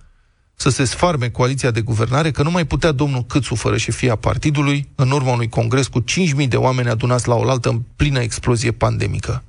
[0.55, 4.89] să se sfarme coaliția de guvernare, că nu mai putea domnul Câțu fără șefia partidului,
[4.95, 6.03] în urma unui congres cu
[6.41, 9.43] 5.000 de oameni adunați la oaltă în plină explozie pandemică.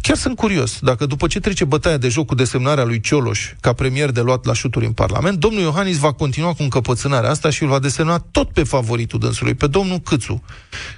[0.00, 3.72] Chiar sunt curios dacă după ce trece bătaia de joc cu desemnarea lui Cioloș ca
[3.72, 7.62] premier de luat la șuturi în Parlament, domnul Iohannis va continua cu încăpățânarea asta și
[7.62, 10.42] îl va desemna tot pe favoritul dânsului, pe domnul Câțu.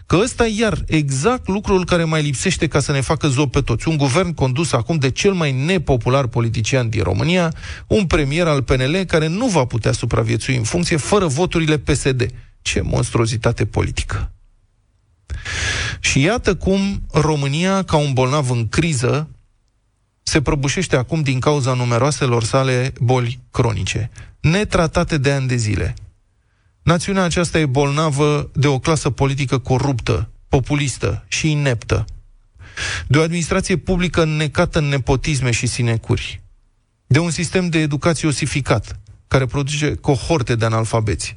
[0.06, 3.60] Că ăsta e iar exact lucrul care mai lipsește ca să ne facă zop pe
[3.60, 3.88] toți.
[3.88, 7.52] Un guvern condus acum de cel mai nepopular politician din România,
[7.86, 12.26] un premier al PNL care nu va putea supraviețui în funcție fără voturile PSD.
[12.62, 14.30] Ce monstruozitate politică!
[16.10, 19.28] Și iată cum România, ca un bolnav în criză,
[20.22, 25.94] se prăbușește acum din cauza numeroaselor sale boli cronice, netratate de ani de zile.
[26.82, 32.04] Națiunea aceasta e bolnavă de o clasă politică coruptă, populistă și ineptă,
[33.06, 36.42] de o administrație publică necată în nepotisme și sinecuri,
[37.06, 41.36] de un sistem de educație osificat, care produce cohorte de analfabeți,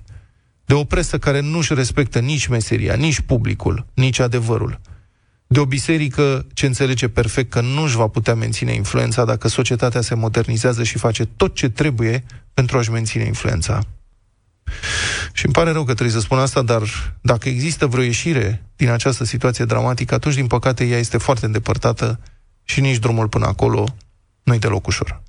[0.70, 4.80] de o presă care nu-și respectă nici meseria, nici publicul, nici adevărul,
[5.48, 10.02] de o biserică ce înțelege perfect că nu își va putea menține influența dacă societatea
[10.02, 13.80] se modernizează și face tot ce trebuie pentru a-și menține influența.
[15.34, 16.82] Și îmi pare rău că trebuie să spun asta, dar
[17.22, 22.20] dacă există vreo ieșire din această situație dramatică, atunci, din păcate, ea este foarte îndepărtată
[22.64, 23.96] și nici drumul până acolo
[24.44, 25.22] nu-i deloc ușor.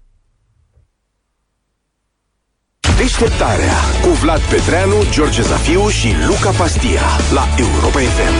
[3.10, 7.00] Deșteptarea cu Vlad Petreanu, George Zafiu și Luca Pastia
[7.32, 8.34] la Europa FM.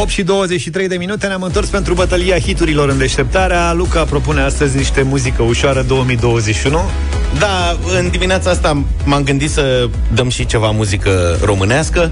[0.00, 3.72] 8 și 23 de minute ne-am întors pentru bătălia hiturilor în deșteptarea.
[3.72, 6.80] Luca propune astăzi niște muzică ușoară 2021.
[7.38, 12.10] Da, în dimineața asta m-am gândit să dăm și ceva muzică românească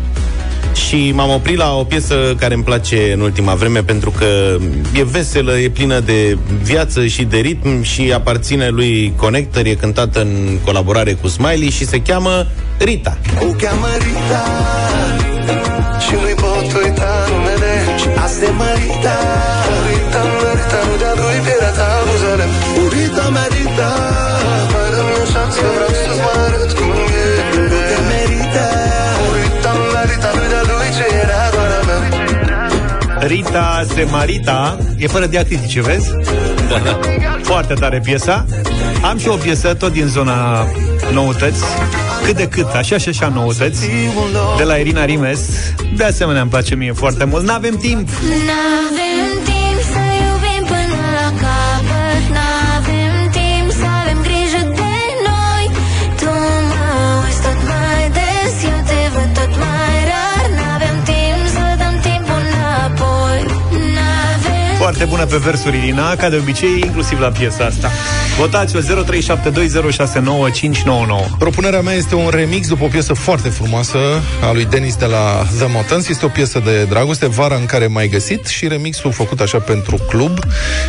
[0.74, 4.56] și m-am oprit la o piesă care îmi place în ultima vreme pentru că
[4.94, 10.20] e veselă, e plină de viață și de ritm și aparține lui Connector, e cântată
[10.20, 12.46] în colaborare cu Smiley și se cheamă
[12.78, 13.18] Rita.
[13.40, 14.44] O cheamă Rita
[16.06, 19.41] Și nu-i pot uita numele Și asta e Marita Rita,
[33.33, 34.79] Rita se marita.
[34.97, 36.11] E fără diacritice, vezi?
[37.51, 38.47] Foarte tare piesa.
[39.03, 40.66] Am și o piesă tot din zona
[41.12, 41.62] noutăți.
[42.25, 43.88] Cât de cât, așa și așa noutăți.
[44.57, 45.40] De la Irina Rimes.
[45.97, 47.45] De asemenea îmi place mie foarte mult.
[47.45, 48.09] N-avem timp.
[48.09, 49.02] N-avem
[64.83, 67.90] Foarte bună pe versuri Irina Ca de obicei, inclusiv la piesa asta
[68.38, 68.85] Votați-o 0372069599
[71.38, 73.99] Propunerea mea este un remix după o piesă foarte frumoasă
[74.42, 76.09] a lui Denis de la The Motans.
[76.09, 79.97] Este o piesă de dragoste, vara în care m-ai găsit și remixul făcut așa pentru
[80.09, 80.38] club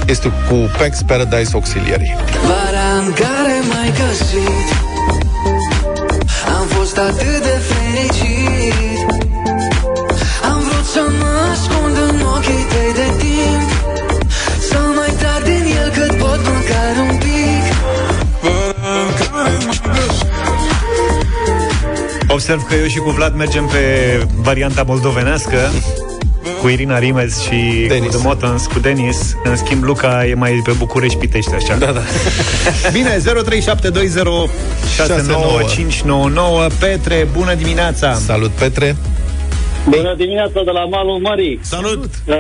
[0.06, 2.16] este cu Pax Paradise Auxiliary.
[2.42, 4.68] Vara în care m-ai găsit
[6.58, 9.12] Am fost atât de fericit
[10.52, 13.23] Am vrut să mă ascund în ochii tăi de timp
[22.34, 23.80] Observ că eu și cu Vlad mergem pe
[24.36, 25.58] varianta moldovenească
[26.62, 28.04] cu Irina Rimes și Denis.
[28.04, 29.36] cu The Motans, cu Denis.
[29.44, 31.76] În schimb, Luca e mai pe București, Pitești, așa.
[31.76, 32.02] Da, da.
[32.92, 33.22] Bine, 0372069599
[36.80, 38.14] Petre, bună dimineața!
[38.14, 38.96] Salut, Petre!
[39.90, 41.60] Bună dimineața de la Malul Mării.
[41.62, 42.04] Salut!
[42.26, 42.36] Uh,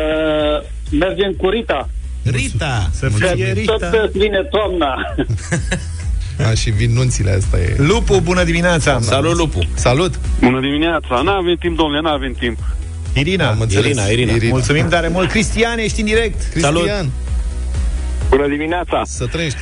[0.91, 1.89] mergem cu Rita.
[2.23, 2.89] Rita!
[2.93, 4.09] Să fie Tot Rita.
[4.11, 4.95] vine toamna.
[6.39, 7.75] A, și vin nunțile asta e.
[7.77, 8.99] Lupu, bună dimineața.
[9.01, 9.59] Salut, Lupu!
[9.73, 10.19] Salut!
[10.39, 11.21] Bună dimineața!
[11.23, 12.57] N-avem timp, domnule, n-avem timp.
[13.13, 13.49] Irina.
[13.49, 13.85] Am înțeles.
[13.85, 14.49] Irina, Irina.
[14.49, 15.29] Mulțumim tare mult.
[15.29, 16.43] Cristian, ești în direct.
[16.51, 17.09] Cristian,
[18.29, 19.01] Bună dimineața!
[19.05, 19.57] să trăiești.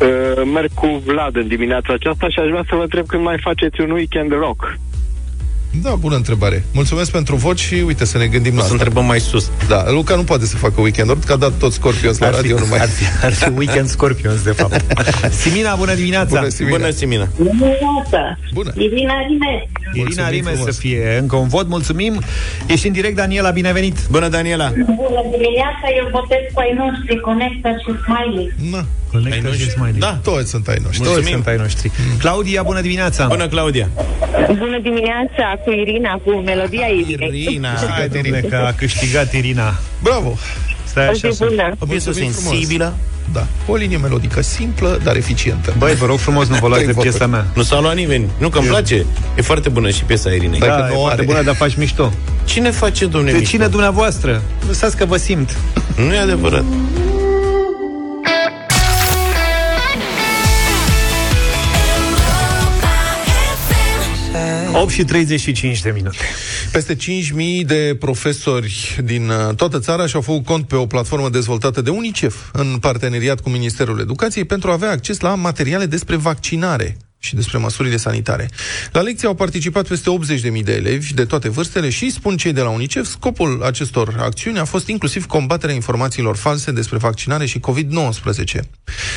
[0.00, 3.38] Uh, merg cu Vlad în dimineața aceasta și aș vrea să vă întreb când mai
[3.40, 4.78] faceți un weekend rock.
[5.82, 6.64] Da, bună întrebare.
[6.72, 8.74] Mulțumesc pentru voci și uite să ne gândim la O să asta.
[8.84, 9.50] întrebăm mai sus.
[9.68, 12.40] Da, Luca nu poate să facă weekend că a dat tot Scorpions la Ar fi,
[12.40, 12.78] radio numai.
[12.78, 14.84] ar, fi, ar fi Weekend Scorpions, de fapt.
[15.40, 16.38] Simina, bună dimineața.
[16.38, 16.76] Bună, Simina.
[16.76, 17.28] Bună, Simina!
[17.36, 18.38] Dimineața!
[18.52, 18.72] Bună.
[18.76, 19.68] Irina Rime!
[19.92, 20.74] Irina Mulțumim Rime frumos.
[20.74, 21.68] să fie încă un vot.
[21.68, 22.20] Mulțumim.
[22.66, 23.96] Ești în direct, Daniela, binevenit.
[24.10, 24.68] Bună, Daniela!
[24.68, 28.52] Bună dimineața, eu votez cu ai noștri, Conecta și Smiley.
[28.70, 29.98] Na, Conectă și Smiley.
[29.98, 30.18] Da.
[30.22, 30.98] toți sunt ai noștri.
[30.98, 31.32] Toți Mulțumim.
[31.34, 31.90] sunt ai noștri.
[32.18, 33.26] Claudia, bună dimineața.
[33.26, 33.88] Bună, Claudia!
[34.46, 37.42] Bună dimineața cu Irina, cu melodia Irinei.
[37.42, 37.68] Irina!
[37.68, 39.74] Hai, domnule, că a câștigat Irina.
[40.02, 40.36] Bravo!
[40.84, 41.28] Stai așa.
[41.30, 41.74] să- bună.
[41.78, 42.50] O piesă Mulțumim frumos.
[42.52, 42.94] sensibilă.
[43.32, 45.74] Da, o linie melodică simplă, dar eficientă.
[45.78, 47.30] Băi, vă rog frumos, nu vă luați de Trei piesa voturi.
[47.42, 47.46] mea.
[47.54, 48.26] Nu s-a luat nimeni.
[48.38, 49.04] Nu, că îmi place.
[49.36, 50.58] E foarte bună și piesa Irinei.
[50.58, 51.24] Dacă Da, nu e o foarte are.
[51.26, 52.12] bună, dar faci mișto.
[52.44, 53.50] Cine face, domnule De Mișto?
[53.52, 54.42] cine dumneavoastră?
[54.66, 55.56] Lăsați că vă simt.
[55.96, 56.64] Nu e adevărat.
[64.74, 66.16] 8 și 35 de minute.
[66.72, 67.00] Peste 5.000
[67.66, 72.50] de profesori din uh, toată țara și-au făcut cont pe o platformă dezvoltată de UNICEF
[72.52, 77.58] în parteneriat cu Ministerul Educației pentru a avea acces la materiale despre vaccinare și despre
[77.58, 78.50] măsurile sanitare.
[78.92, 80.10] La lecție au participat peste
[80.56, 84.58] 80.000 de elevi de toate vârstele și, spun cei de la UNICEF, scopul acestor acțiuni
[84.58, 88.60] a fost inclusiv combaterea informațiilor false despre vaccinare și COVID-19.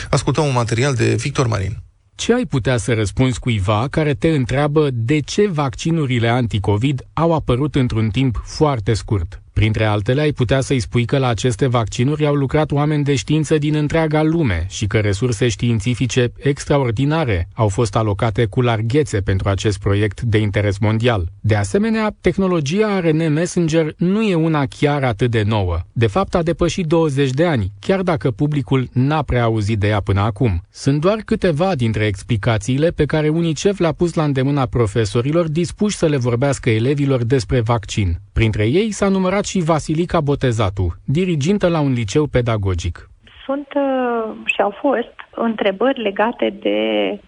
[0.09, 1.77] Ascultăm un material de Victor Marin.
[2.15, 7.75] Ce ai putea să răspunzi cuiva care te întreabă de ce vaccinurile anticovid au apărut
[7.75, 9.44] într-un timp foarte scurt?
[9.55, 13.57] Printre altele, ai putea să-i spui că la aceste vaccinuri au lucrat oameni de știință
[13.57, 19.79] din întreaga lume și că resurse științifice extraordinare au fost alocate cu larghețe pentru acest
[19.79, 21.25] proiect de interes mondial.
[21.41, 25.79] De asemenea, tehnologia ARN Messenger nu e una chiar atât de nouă.
[25.91, 29.99] De fapt, a depășit 20 de ani, chiar dacă publicul n-a prea auzit de ea
[29.99, 30.63] până acum.
[30.71, 36.05] Sunt doar câteva dintre explicațiile pe care UNICEF le-a pus la îndemâna profesorilor dispuși să
[36.05, 38.19] le vorbească elevilor despre vaccin.
[38.33, 43.09] Printre ei s-a numărat și Vasilica Botezatu, dirigintă la un liceu pedagogic.
[43.45, 46.79] Sunt uh, și au fost întrebări legate de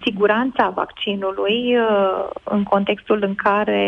[0.04, 3.82] siguranța vaccinului uh, în contextul în care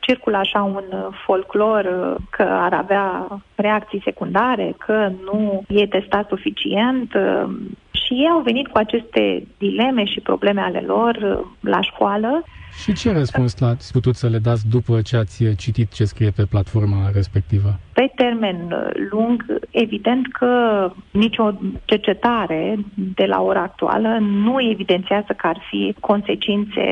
[0.00, 6.28] circulă așa un uh, folclor uh, că ar avea reacții secundare, că nu e testat
[6.28, 7.50] suficient uh,
[7.90, 12.42] și ei au venit cu aceste dileme și probleme ale lor uh, la școală
[12.80, 16.44] Și ce răspuns l-ați putut să le dați după ce ați citit ce scrie pe
[16.50, 17.78] platforma respectivă?
[17.92, 21.52] Pe termen uh, lung, evident că nicio
[21.84, 26.86] cercetare de la ora actuală nu evidențiază că ar fi consecințe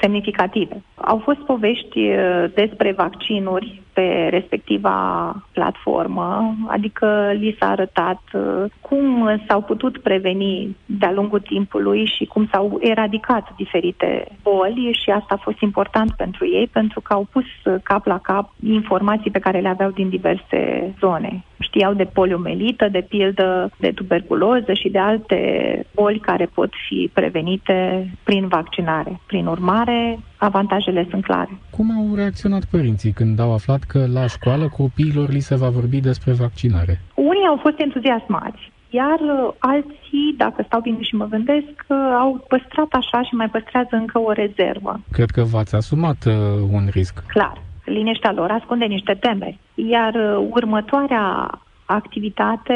[0.00, 0.82] semnificative.
[0.94, 4.96] Au fost povești uh, despre vaccinuri pe respectiva
[5.52, 12.48] platformă, adică li s-a arătat uh, cum s-au putut preveni de-a lungul timpului și cum
[12.52, 17.44] s-au eradicat diferite boli și asta a fost important pentru ei pentru că au pus
[17.64, 21.44] uh, cap la cap informații pe care le aveau din diverse zone.
[21.60, 25.40] Știau de poliomelită, de pildă de tuberculoză și de alte
[25.94, 29.20] boli care pot fi prevenite prin vaccinare.
[29.26, 31.58] Prin urmare, avantajele sunt clare.
[31.70, 36.00] Cum au reacționat părinții când au aflat că la școală copiilor li se va vorbi
[36.00, 37.00] despre vaccinare?
[37.14, 42.44] Unii au fost entuziasmați, iar uh, alții, dacă stau bine și mă gândesc, uh, au
[42.48, 45.00] păstrat așa și mai păstrează încă o rezervă.
[45.12, 46.32] Cred că v-ați asumat uh,
[46.72, 47.24] un risc.
[47.26, 49.58] Clar, liniștea lor ascunde niște temeri.
[49.74, 51.50] Iar uh, următoarea
[51.84, 52.74] activitate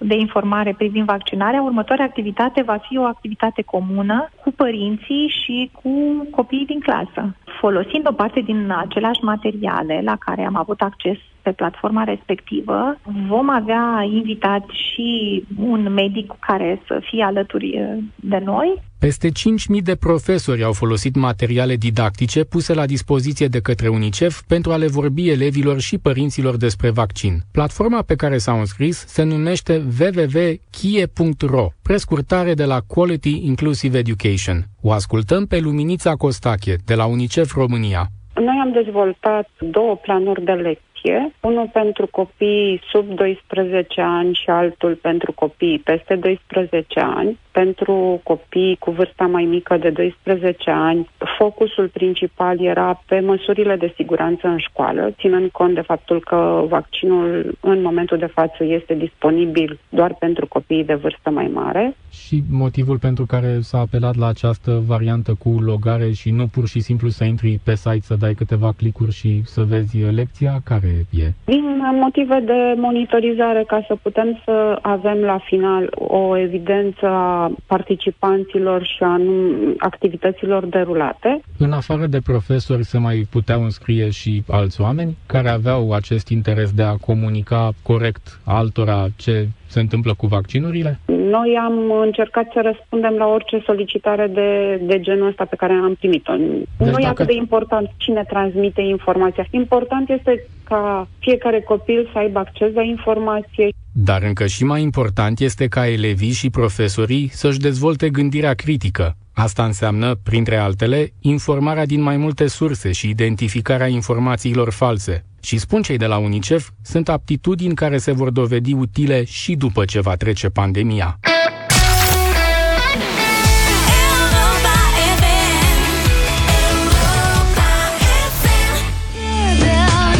[0.00, 5.90] de informare privind vaccinarea, următoarea activitate va fi o activitate comună cu părinții și cu
[6.30, 7.34] copiii din clasă.
[7.60, 13.50] Folosind o parte din aceleași materiale la care am avut acces pe platforma respectivă, vom
[13.50, 19.94] avea invitat și un medic care să fie alături uh, de noi Peste 5.000 de
[19.94, 25.28] profesori au folosit materiale didactice puse la dispoziție de către UNICEF pentru a le vorbi
[25.28, 27.40] elevilor și părinților despre vaccin.
[27.52, 34.56] Platforma pe care s-au înscris se numește www.chie.ro, prescurtare de la Quality Inclusive Education.
[34.82, 38.06] O ascultăm pe Luminița Costache, de la UNICEF România.
[38.34, 44.50] Noi am dezvoltat două planuri de lecții vaccinație, unul pentru copii sub 12 ani și
[44.50, 47.38] altul pentru copii peste 12 ani.
[47.50, 53.92] Pentru copii cu vârsta mai mică de 12 ani, focusul principal era pe măsurile de
[53.96, 59.78] siguranță în școală, ținând cont de faptul că vaccinul în momentul de față este disponibil
[59.88, 61.96] doar pentru copiii de vârstă mai mare.
[62.10, 66.80] Și motivul pentru care s-a apelat la această variantă cu logare și nu pur și
[66.80, 71.32] simplu să intri pe site să dai câteva clicuri și să vezi lecția, care e?
[71.44, 71.64] Din
[72.00, 79.02] motive de monitorizare, ca să putem să avem la final o evidență a participanților și
[79.02, 81.40] a num- activităților derulate.
[81.58, 86.72] În afară de profesori se mai puteau înscrie și alți oameni care aveau acest interes
[86.72, 90.98] de a comunica corect altora ce se întâmplă cu vaccinurile?
[91.06, 95.94] Noi am încercat să răspundem la orice solicitare de, de genul ăsta pe care am
[95.94, 96.32] primit-o.
[96.32, 99.46] Deci nu e dacă- atât de important cine transmite informația.
[99.50, 103.68] Important este ca fiecare copil să aibă acces la informație.
[103.92, 109.16] Dar încă și mai important este ca elevii și profesorii să-și dezvolte gândirea critică.
[109.32, 115.24] Asta înseamnă, printre altele, informarea din mai multe surse și identificarea informațiilor false.
[115.42, 119.84] Și spun cei de la UNICEF, sunt aptitudini care se vor dovedi utile și după
[119.84, 121.18] ce va trece pandemia.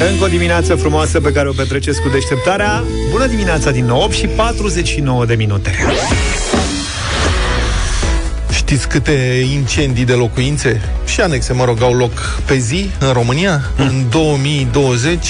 [0.09, 2.85] Încă o dimineață frumoasă pe care o petreceți cu deșteptarea.
[3.11, 5.71] Bună dimineața din nou, 8 și 49 de minute.
[8.71, 12.13] Știți câte incendii de locuințe și anexe, mă rog, au loc
[12.45, 13.63] pe zi în România?
[13.77, 15.27] În 2020,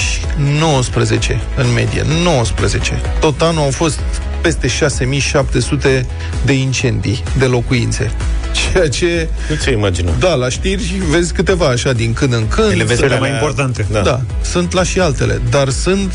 [0.59, 2.05] 19 în medie.
[2.23, 3.01] 19.
[3.19, 3.99] Tot anul au fost
[4.41, 6.05] peste 6700
[6.45, 8.11] de incendii de locuințe.
[8.51, 9.29] Ceea ce...
[9.49, 10.11] Nu ți-o imagină.
[10.19, 12.71] Da, la știri vezi câteva așa din când în când.
[12.71, 13.85] Ele vezi cele mai importante.
[13.91, 14.01] Da.
[14.01, 16.13] da, sunt la și altele, dar sunt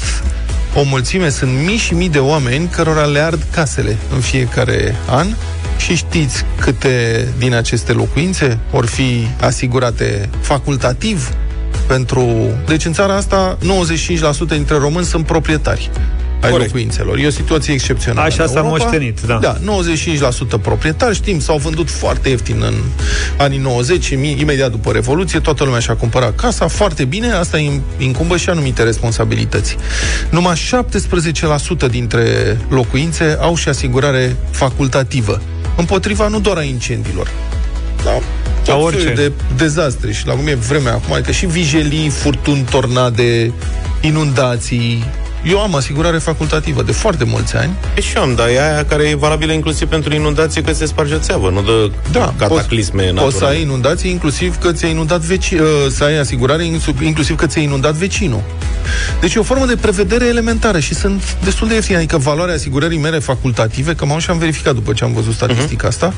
[0.74, 5.27] o mulțime, sunt mii și mii de oameni cărora le ard casele în fiecare an
[5.77, 11.31] și știți câte din aceste locuințe vor fi asigurate facultativ
[11.87, 12.51] pentru...
[12.66, 15.91] Deci în țara asta 95% dintre români sunt proprietari
[16.41, 16.70] ai Corect.
[16.70, 17.18] locuințelor.
[17.18, 18.27] E o situație excepțională.
[18.27, 18.77] Așa în s-a Europa.
[18.85, 19.39] moștenit, da.
[19.39, 19.57] Da,
[20.59, 22.74] 95% proprietari, știm, s-au vândut foarte ieftin în
[23.37, 27.83] anii 90, imi- imediat după Revoluție, toată lumea și-a cumpărat casa, foarte bine, asta îi
[27.99, 29.77] incumbă și anumite responsabilități.
[30.31, 30.55] Numai
[31.87, 35.41] 17% dintre locuințe au și asigurare facultativă,
[35.77, 37.31] împotriva nu doar a incendiilor,
[38.05, 39.01] da, La tot orice.
[39.01, 43.53] felul de dezastre și la cum e vremea acum, adică și vijelii, furtuni, tornade,
[44.01, 45.05] inundații.
[45.47, 47.73] Eu am asigurare facultativă de foarte mulți ani.
[47.97, 50.87] E și eu am, dar e aia care e valabilă inclusiv pentru inundație că se
[50.87, 53.25] sparge o țeavă, nu dă Da, cataclisme poți, naturale.
[53.31, 57.37] poți să ai inundații inclusiv că ți-a inundat veci, uh, să ai asigurare insu- inclusiv
[57.37, 58.43] că ți-a inundat vecinul.
[59.21, 61.97] Deci e o formă de prevedere elementară și sunt destul de ieftine.
[61.97, 65.87] Adică valoarea asigurării mele facultative, că m-am și am verificat după ce am văzut statistica
[65.89, 66.13] asta,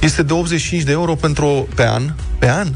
[0.00, 2.02] este de 85 de euro pentru, pe an,
[2.38, 2.68] pe an,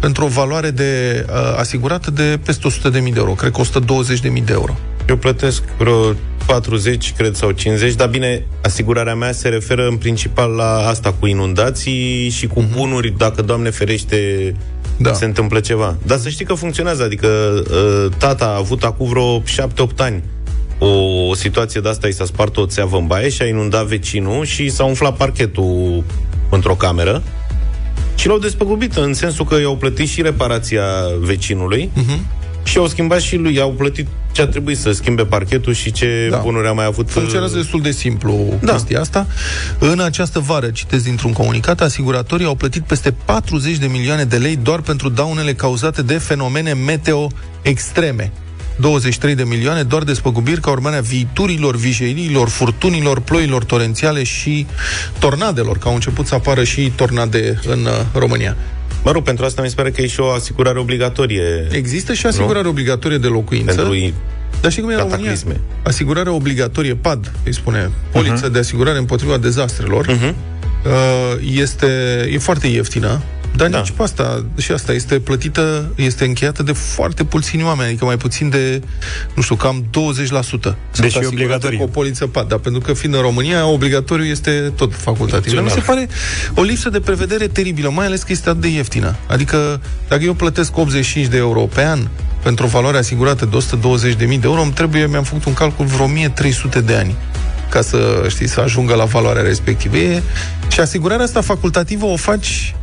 [0.00, 3.30] pentru o valoare de uh, asigurată de peste 100.000 de euro.
[3.30, 4.76] Cred că 120.000 de euro.
[5.08, 6.12] Eu plătesc vreo
[6.46, 11.26] 40, cred, sau 50, dar bine, asigurarea mea se referă în principal la asta cu
[11.26, 14.54] inundații și cu bunuri, dacă, Doamne ferește,
[14.96, 15.12] Da.
[15.12, 15.96] se întâmplă ceva.
[16.06, 19.42] Dar să știi că funcționează, adică uh, tata a avut acum vreo 7-8
[19.96, 20.22] ani
[20.78, 20.86] o,
[21.28, 24.44] o situație de asta, i s-a spart o țeavă în baie și a inundat vecinul
[24.44, 26.04] și s-a umflat parchetul
[26.50, 27.22] într-o cameră
[28.14, 30.84] și l-au despăgubit în sensul că i-au plătit și reparația
[31.20, 32.18] vecinului uh-huh.
[32.64, 36.28] Și au schimbat și lui, au plătit ce a trebuit să schimbe parchetul și ce
[36.30, 36.36] da.
[36.36, 37.10] bunuri a mai avut.
[37.10, 38.72] Funcționează destul de simplu da.
[38.72, 39.26] chestia asta.
[39.78, 44.56] În această vară, citesc dintr-un comunicat, asiguratorii au plătit peste 40 de milioane de lei
[44.56, 47.30] doar pentru daunele cauzate de fenomene meteo
[47.62, 48.32] extreme.
[48.76, 54.66] 23 de milioane doar despăgubiri ca urmare a viiturilor, vijelilor, furtunilor, ploilor torențiale și
[55.18, 58.56] tornadelor, că au început să apară și tornade în uh, România.
[59.04, 61.66] Mă rog, pentru asta mi se pare că e și o asigurare obligatorie.
[61.70, 62.68] Există și asigurare nu?
[62.68, 63.74] obligatorie de locuință.
[63.74, 64.12] Pentru
[64.60, 65.18] Dar știi cum e în România?
[65.24, 65.60] cataclisme.
[65.82, 68.52] Asigurarea obligatorie, PAD, îi spune, poliță Mhm.
[68.52, 70.24] de asigurare împotriva dezastrelor, Mhm.
[70.24, 71.86] uh, este,
[72.32, 73.22] e foarte ieftină,
[73.56, 73.78] dar da.
[73.78, 78.16] nici pe asta, și asta este plătită, este încheiată de foarte puțini oameni, adică mai
[78.16, 78.82] puțin de,
[79.34, 79.84] nu știu, cam 20%.
[79.90, 81.78] Sunt Deci e asigurate obligatorie.
[81.78, 85.54] Cu o poliță PAD, dar pentru că fiind în România, obligatoriu este tot facultativ.
[85.54, 86.08] Dar mi se pare
[86.54, 89.16] o lipsă de prevedere teribilă, mai ales că este atât de ieftină.
[89.26, 92.08] Adică, dacă eu plătesc 85 de euro pe an
[92.42, 93.56] pentru o valoare asigurată de
[94.12, 97.14] 120.000 de euro, îmi trebuie, mi-am făcut un calcul, vreo 1300 de ani
[97.74, 99.96] ca să, știi, să ajungă la valoarea respectivă.
[99.96, 100.22] E,
[100.68, 102.74] și asigurarea asta facultativă o faci,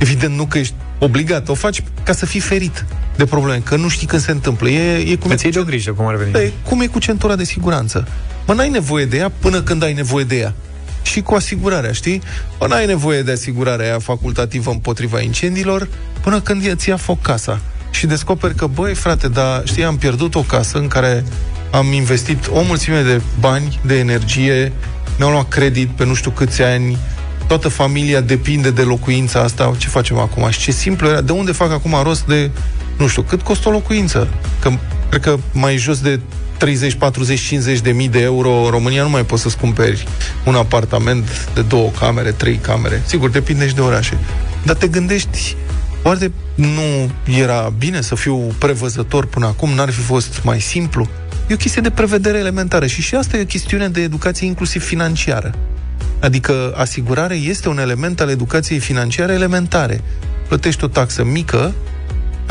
[0.00, 2.84] evident nu că ești obligat, o faci ca să fii ferit.
[3.16, 4.68] de probleme, că nu știi când se întâmplă.
[4.68, 6.32] E, e cum Îți iei de o grijă, cum ar veni.
[6.32, 8.08] Da, e, cum e cu centura de siguranță?
[8.46, 10.54] Mă, n-ai nevoie de ea până când ai nevoie de ea.
[11.02, 12.22] Și cu asigurarea, știi?
[12.60, 15.88] Mă, n-ai nevoie de asigurarea aia facultativă împotriva incendiilor
[16.20, 17.60] până când îți ia foc casa.
[17.90, 21.24] Și descoperi că, băi, frate, dar știi, am pierdut o casă în care
[21.70, 24.72] am investit o mulțime de bani, de energie,
[25.18, 26.98] mi-am luat credit pe nu știu câți ani,
[27.50, 30.50] toată familia depinde de locuința asta, ce facem acum?
[30.50, 32.50] Și ce simplu era, de unde fac acum rost de,
[32.98, 34.28] nu știu, cât costă o locuință?
[34.60, 34.70] Că
[35.08, 36.20] cred că mai jos de
[36.56, 40.06] 30, 40, 50 de mii de euro în România nu mai poți să-ți cumperi
[40.44, 43.02] un apartament de două camere, trei camere.
[43.06, 44.18] Sigur, depinde și de orașe.
[44.62, 45.56] Dar te gândești,
[46.02, 49.70] oare nu era bine să fiu prevăzător până acum?
[49.70, 51.08] N-ar fi fost mai simplu?
[51.48, 54.84] E o chestie de prevedere elementară și și asta e o chestiune de educație inclusiv
[54.84, 55.54] financiară.
[56.20, 60.00] Adică asigurarea este un element al educației financiare elementare.
[60.48, 61.72] Plătești o taxă mică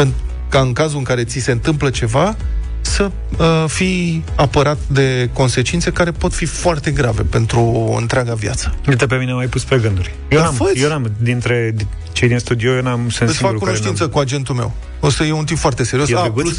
[0.01, 0.13] pen-
[0.49, 2.35] ca în cazul în care ți se întâmplă ceva
[2.81, 8.75] să uh, fii apărat de consecințe care pot fi foarte grave pentru întreaga viață.
[8.87, 10.13] Uite, pe mine m-ai pus pe gânduri.
[10.29, 10.81] Eu Da, n-am, fă-ți.
[10.81, 11.75] eu n-am, dintre
[12.11, 14.11] cei din studio, eu n-am sunt Îți fac singurul care cunoștință n-am.
[14.11, 14.73] cu agentul meu.
[14.99, 16.09] O să e un tip foarte serios.
[16.09, 16.41] E A, drăguț?
[16.43, 16.57] plus,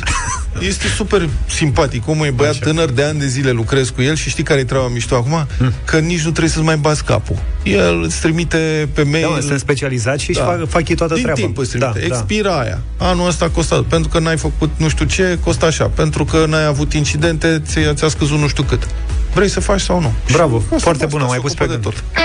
[0.68, 2.08] este super simpatic.
[2.08, 2.60] Omul e băiat Așa.
[2.64, 5.46] tânăr, de ani de zile lucrez cu el și știi care e treaba mișto acum?
[5.58, 5.72] Hmm.
[5.84, 7.36] Că nici nu trebuie să-ți mai bați capul.
[7.62, 9.22] El îți trimite pe mail...
[9.28, 11.40] Da, mă, sunt specializați și își fac, fac ei toată Din treaba.
[11.40, 11.98] timp îți trimite.
[12.00, 12.16] Da, da.
[12.16, 12.78] Expira aia.
[12.96, 13.82] Anul ăsta a costat.
[13.82, 15.84] Pentru că n-ai făcut nu știu ce, costă așa.
[15.86, 18.86] Pentru că n-ai avut incidente, ți- ți-a scăzut nu știu cât.
[19.34, 20.12] Vrei să faci sau nu?
[20.32, 21.96] Bravo, Și asta foarte basta, bună, m-ai se pus ocupă pe de gânduri.
[22.12, 22.22] tot.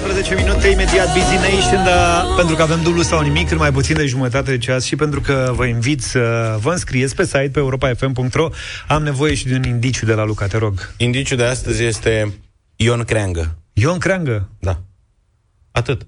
[0.00, 3.56] 9 și 11 minute, imediat Busy Nation, dar pentru că avem dublu sau nimic, în
[3.56, 7.24] mai puțin de jumătate de ceas și pentru că vă invit să vă înscrieți pe
[7.24, 8.48] site pe europafm.ro,
[8.88, 10.94] am nevoie și de un indiciu de la Luca, te rog.
[10.96, 12.34] Indiciul de astăzi este
[12.76, 13.56] Ion Creangă.
[13.72, 14.48] Ion Creangă?
[14.58, 14.82] Da.
[15.70, 16.06] Atât.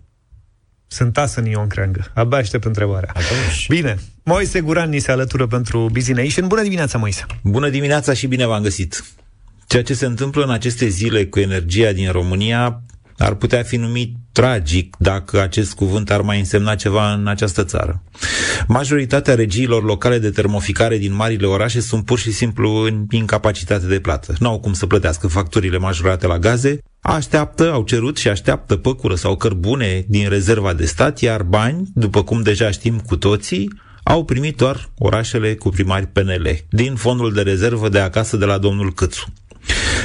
[0.86, 2.10] Sunt asă în Ion Creangă.
[2.14, 3.10] Abia aștept întrebarea.
[3.14, 3.66] Atunci.
[3.68, 3.96] Bine.
[4.22, 6.46] Moise Guran ni se alătură pentru Busy Nation.
[6.46, 7.26] Bună dimineața, Moise!
[7.42, 9.04] Bună dimineața și bine v-am găsit!
[9.66, 12.82] Ceea ce se întâmplă în aceste zile cu energia din România
[13.18, 18.02] ar putea fi numit tragic dacă acest cuvânt ar mai însemna ceva în această țară.
[18.66, 24.00] Majoritatea regiilor locale de termoficare din marile orașe sunt pur și simplu în incapacitate de
[24.00, 24.34] plată.
[24.38, 29.14] Nu au cum să plătească facturile majorate la gaze, așteaptă, au cerut și așteaptă păcură
[29.14, 33.70] sau cărbune din rezerva de stat, iar bani, după cum deja știm cu toții,
[34.02, 38.58] au primit doar orașele cu primari PNL, din fondul de rezervă de acasă de la
[38.58, 39.32] domnul Câțu.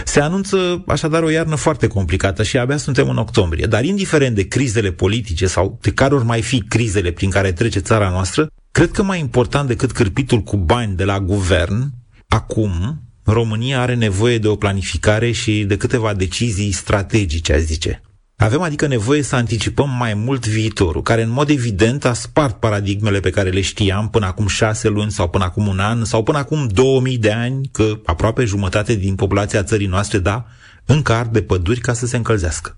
[0.06, 3.66] Se anunță așadar o iarnă foarte complicată și abia suntem în octombrie.
[3.66, 7.80] Dar indiferent de crizele politice sau de care ori mai fi crizele prin care trece
[7.80, 11.92] țara noastră, cred că mai important decât cârpitul cu bani de la guvern,
[12.28, 18.02] acum România are nevoie de o planificare și de câteva decizii strategice, aș zice.
[18.44, 23.20] Avem adică nevoie să anticipăm mai mult viitorul, care în mod evident a spart paradigmele
[23.20, 26.38] pe care le știam până acum șase luni sau până acum un an sau până
[26.38, 30.46] acum 2000 de ani, că aproape jumătate din populația țării noastre, da,
[30.86, 32.76] încă ard de păduri ca să se încălzească.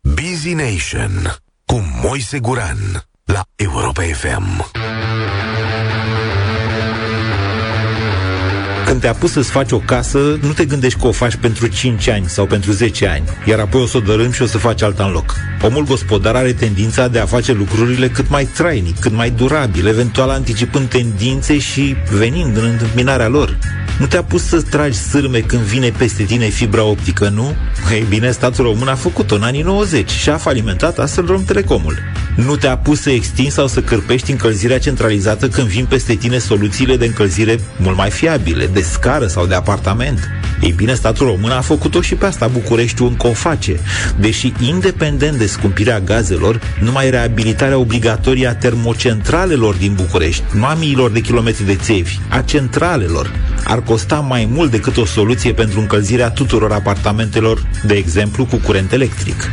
[0.00, 1.34] Busy Nation
[1.64, 4.70] cu Moise Guran la Europa FM.
[8.88, 12.08] Când te apuci să-ți faci o casă, nu te gândești că o faci pentru 5
[12.08, 14.82] ani sau pentru 10 ani, iar apoi o să o dărâm și o să faci
[14.82, 15.34] alta în loc.
[15.62, 20.30] Omul gospodar are tendința de a face lucrurile cât mai trainic, cât mai durabil, eventual
[20.30, 23.58] anticipând tendințe și venind în întâmpinarea lor.
[23.98, 27.54] Nu te-a pus să tragi sârme când vine peste tine fibra optică, nu?
[27.92, 31.98] Ei bine, statul român a făcut-o în anii 90 și a falimentat astfel Romtelecomul.
[32.44, 36.96] Nu te-a pus să extinzi sau să cârpești încălzirea centralizată când vin peste tine soluțiile
[36.96, 40.28] de încălzire mult mai fiabile, de scară sau de apartament.
[40.62, 43.80] Ei bine, statul român a făcut-o și pe asta Bucureștiul încă o face.
[44.20, 51.10] Deși, independent de scumpirea gazelor, numai reabilitarea obligatorie a termocentralelor din București, nu a miilor
[51.10, 53.32] de kilometri de țevi, a centralelor,
[53.64, 58.92] ar costa mai mult decât o soluție pentru încălzirea tuturor apartamentelor, de exemplu, cu curent
[58.92, 59.50] electric.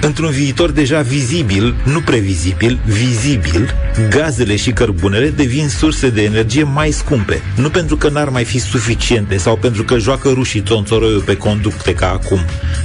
[0.00, 3.74] Într-un viitor deja vizibil, nu previzibil, vizibil,
[4.08, 7.42] gazele și cărbunele devin surse de energie mai scumpe.
[7.56, 11.94] Nu pentru că n-ar mai fi suficiente sau pentru că joacă rușii tonțoroiul pe conducte
[11.94, 12.38] ca acum,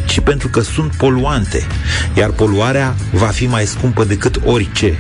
[0.06, 1.68] ci pentru că sunt poluante.
[2.18, 4.98] Iar poluarea va fi mai scumpă decât orice.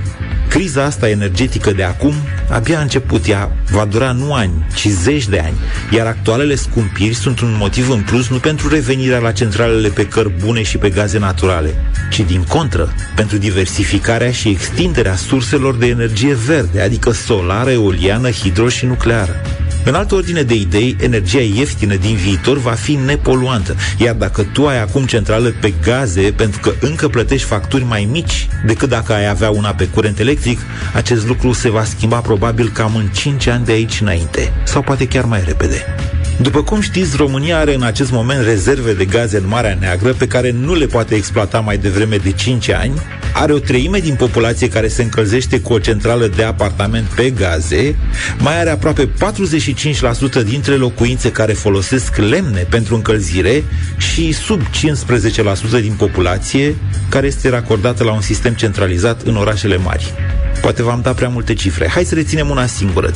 [0.53, 2.13] Criza asta energetică de acum
[2.49, 5.57] abia a început, ea va dura nu ani, ci zeci de ani,
[5.91, 10.63] iar actualele scumpiri sunt un motiv în plus nu pentru revenirea la centralele pe cărbune
[10.63, 11.75] și pe gaze naturale,
[12.11, 18.69] ci din contră, pentru diversificarea și extinderea surselor de energie verde, adică solară, eoliană, hidro
[18.69, 19.41] și nucleară.
[19.85, 23.75] În altă ordine de idei, energia ieftină din viitor va fi nepoluantă.
[23.97, 28.47] Iar dacă tu ai acum centrală pe gaze, pentru că încă plătești facturi mai mici
[28.65, 30.59] decât dacă ai avea una pe curent electric,
[30.93, 34.53] acest lucru se va schimba probabil cam în 5 ani de aici înainte.
[34.63, 35.85] Sau poate chiar mai repede.
[36.41, 40.27] După cum știți, România are în acest moment rezerve de gaze în Marea Neagră pe
[40.27, 43.01] care nu le poate exploata mai devreme de 5 ani,
[43.33, 47.95] are o treime din populație care se încălzește cu o centrală de apartament pe gaze,
[48.37, 49.09] mai are aproape
[50.41, 53.63] 45% dintre locuințe care folosesc lemne pentru încălzire
[53.97, 56.75] și sub 15% din populație
[57.09, 60.13] care este racordată la un sistem centralizat în orașele mari.
[60.61, 61.87] Poate v-am dat prea multe cifre.
[61.87, 63.11] Hai să reținem una singură.
[63.11, 63.15] 35%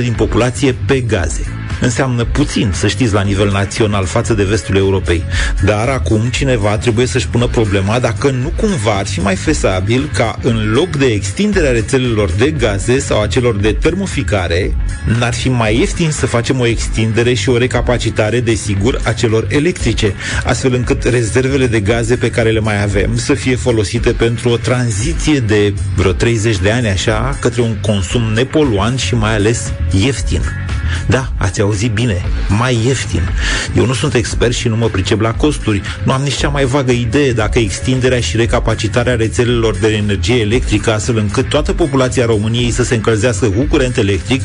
[0.00, 1.63] din populație pe gaze.
[1.80, 5.24] Înseamnă puțin, să știți, la nivel național față de vestul Europei.
[5.64, 10.38] Dar acum cineva trebuie să-și pună problema dacă nu cumva ar fi mai fesabil ca
[10.42, 14.76] în loc de extinderea rețelelor de gaze sau a celor de termoficare,
[15.18, 20.14] n-ar fi mai ieftin să facem o extindere și o recapacitare, desigur, a celor electrice,
[20.44, 24.56] astfel încât rezervele de gaze pe care le mai avem să fie folosite pentru o
[24.56, 30.63] tranziție de vreo 30 de ani așa către un consum nepoluant și mai ales ieftin.
[31.06, 33.28] Da, ați auzit bine, mai ieftin.
[33.76, 35.82] Eu nu sunt expert și nu mă pricep la costuri.
[36.02, 40.92] Nu am nici cea mai vagă idee dacă extinderea și recapacitarea rețelelor de energie electrică,
[40.92, 44.42] astfel încât toată populația României să se încălzească cu curent electric,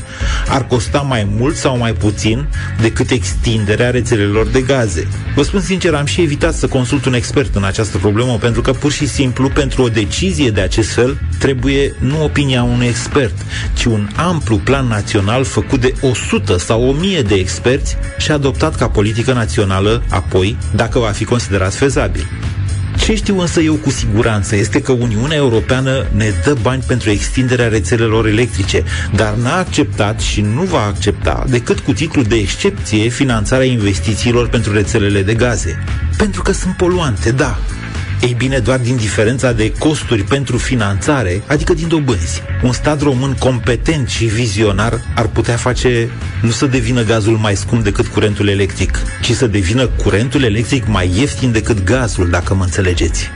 [0.48, 2.48] ar costa mai mult sau mai puțin
[2.82, 5.08] decât extinderea rețelelor de gaze.
[5.36, 8.72] Vă spun sincer, am și evitat să consult un expert în această problemă, pentru că
[8.72, 13.34] pur și simplu, pentru o decizie de acest fel, trebuie nu opinia unui expert,
[13.74, 18.88] ci un amplu plan național făcut de 100 sau 1000 de experți și adoptat ca
[18.88, 22.30] politică națională, apoi, dacă va fi considerat fezabil.
[23.00, 27.68] Ce știu însă eu cu siguranță este că Uniunea Europeană ne dă bani pentru extinderea
[27.68, 28.84] rețelelor electrice,
[29.16, 34.74] dar n-a acceptat și nu va accepta decât cu titlu de excepție finanțarea investițiilor pentru
[34.74, 35.84] rețelele de gaze.
[36.18, 37.58] Pentru că sunt poluante, da,
[38.22, 42.42] ei bine, doar din diferența de costuri pentru finanțare, adică din dobânzi.
[42.64, 46.10] Un stat român competent și vizionar ar putea face
[46.42, 51.12] nu să devină gazul mai scump decât curentul electric, ci să devină curentul electric mai
[51.16, 53.30] ieftin decât gazul, dacă mă înțelegeți.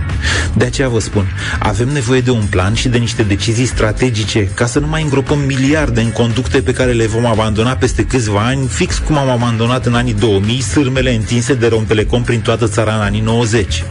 [0.53, 1.25] De aceea vă spun,
[1.59, 5.39] avem nevoie de un plan și de niște decizii strategice ca să nu mai îngropăm
[5.39, 9.85] miliarde în conducte pe care le vom abandona peste câțiva ani, fix cum am abandonat
[9.85, 13.83] în anii 2000 sârmele întinse de Romtelecom prin toată țara în anii 90.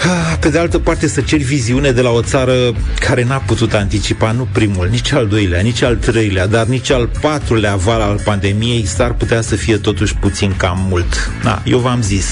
[0.00, 2.54] Ah, Pe de altă parte, să ceri viziune de la o țară
[3.00, 7.08] care n-a putut anticipa nu primul, nici al doilea, nici al treilea, dar nici al
[7.20, 11.30] patrulea val al pandemiei, s-ar putea să fie totuși puțin cam mult.
[11.42, 12.26] Da, eu v-am zis,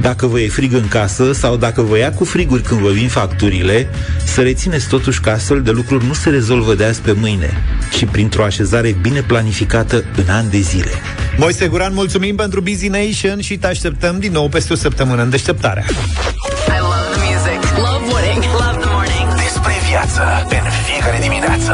[0.00, 3.08] dacă vă e frig în casă sau dacă vă ia cu friguri când vă vin
[3.08, 3.88] facturile,
[4.24, 7.62] să rețineți totuși că astfel de lucruri nu se rezolvă de azi pe mâine,
[7.92, 10.90] ci printr-o așezare bine planificată în ani de zile.
[11.38, 15.30] Moise Guran, mulțumim pentru Busy Nation și te așteptăm din nou peste o săptămână în
[15.30, 15.84] deșteptarea.
[15.86, 17.60] I love the music.
[17.76, 18.42] Love winning.
[18.52, 19.28] Love the morning.
[19.44, 21.72] Despre viață în fiecare dimineață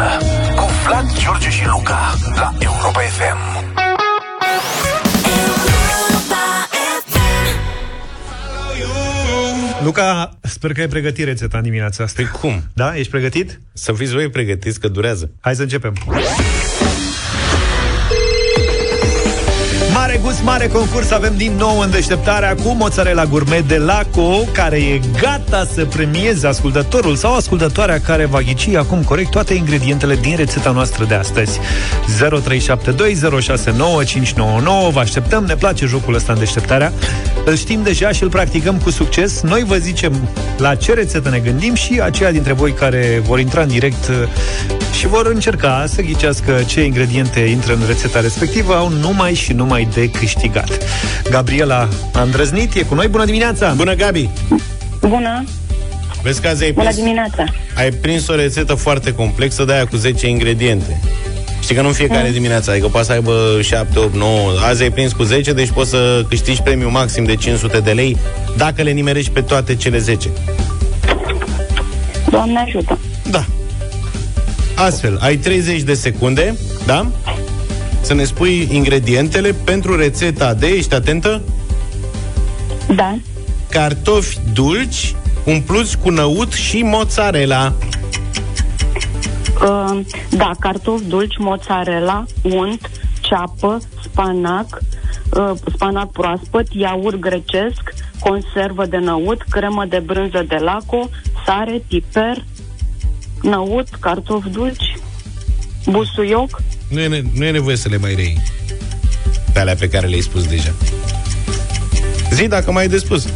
[0.57, 3.71] cu Vlad, George și Luca la Europa FM.
[9.85, 12.23] Luca, sper că ai pregătit rețeta în dimineața asta.
[12.23, 12.63] Păi cum?
[12.75, 12.97] Da?
[12.97, 13.61] Ești pregătit?
[13.73, 15.31] Să fiți voi pregătiți că durează.
[15.41, 15.95] Hai să începem.
[20.03, 24.77] Mare gust, mare concurs avem din nou în deșteptarea cu mozzarella gourmet de Laco, care
[24.77, 30.37] e gata să premieze ascultătorul sau ascultătoarea care va ghici acum corect toate ingredientele din
[30.37, 31.59] rețeta noastră de astăzi.
[31.59, 31.65] 0372069599
[34.93, 36.93] Vă așteptăm, ne place jocul ăsta în deșteptarea.
[37.45, 39.41] Îl știm deja și îl practicăm cu succes.
[39.41, 43.63] Noi vă zicem la ce rețetă ne gândim și aceia dintre voi care vor intra
[43.63, 44.17] în direct uh,
[44.93, 49.89] și vor încerca să ghicească ce ingrediente intră în rețeta respectivă au numai și numai
[49.95, 50.69] de câștigat.
[51.31, 53.09] Gabriela a îndrăznit, e cu noi.
[53.09, 53.73] Bună dimineața!
[53.77, 54.29] Bună, Gabi!
[55.01, 55.45] Bună!
[56.23, 57.45] Vezi că azi ai Bună prins, dimineața!
[57.77, 61.01] ai prins o rețetă foarte complexă de aia cu 10 ingrediente.
[61.63, 62.33] Știi că nu în fiecare Mm.
[62.33, 65.91] dimineață, adică poate să aibă 7, 8, 9, azi ai prins cu 10, deci poți
[65.91, 68.17] să câștigi premiu maxim de 500 de lei
[68.57, 70.29] dacă le nimerești pe toate cele 10.
[72.31, 72.99] Doamne ajută!
[73.31, 73.45] Da.
[74.75, 76.55] Astfel, ai 30 de secunde,
[76.87, 77.07] da?
[78.03, 81.43] Să ne spui ingredientele pentru rețeta de, ești atentă?
[82.95, 83.17] Da.
[83.71, 87.73] Cartofi dulci umpluți cu năut și mozzarella.
[89.63, 90.01] Uh,
[90.31, 92.91] da, cartofi dulci, mozzarella, unt,
[93.21, 94.81] ceapă, spanac,
[95.37, 101.09] uh, spanac proaspăt, iaurt grecesc, conservă de năut, cremă de brânză de laco,
[101.47, 102.45] sare, piper,
[103.43, 104.97] năut, cartofi dulci,
[105.87, 106.63] busuioc.
[106.93, 108.41] Nu e, ne- nu e nevoie să le mai rei.
[109.53, 110.73] pe alea pe care le-ai spus deja.
[112.33, 113.27] Zi dacă mai ai de spus.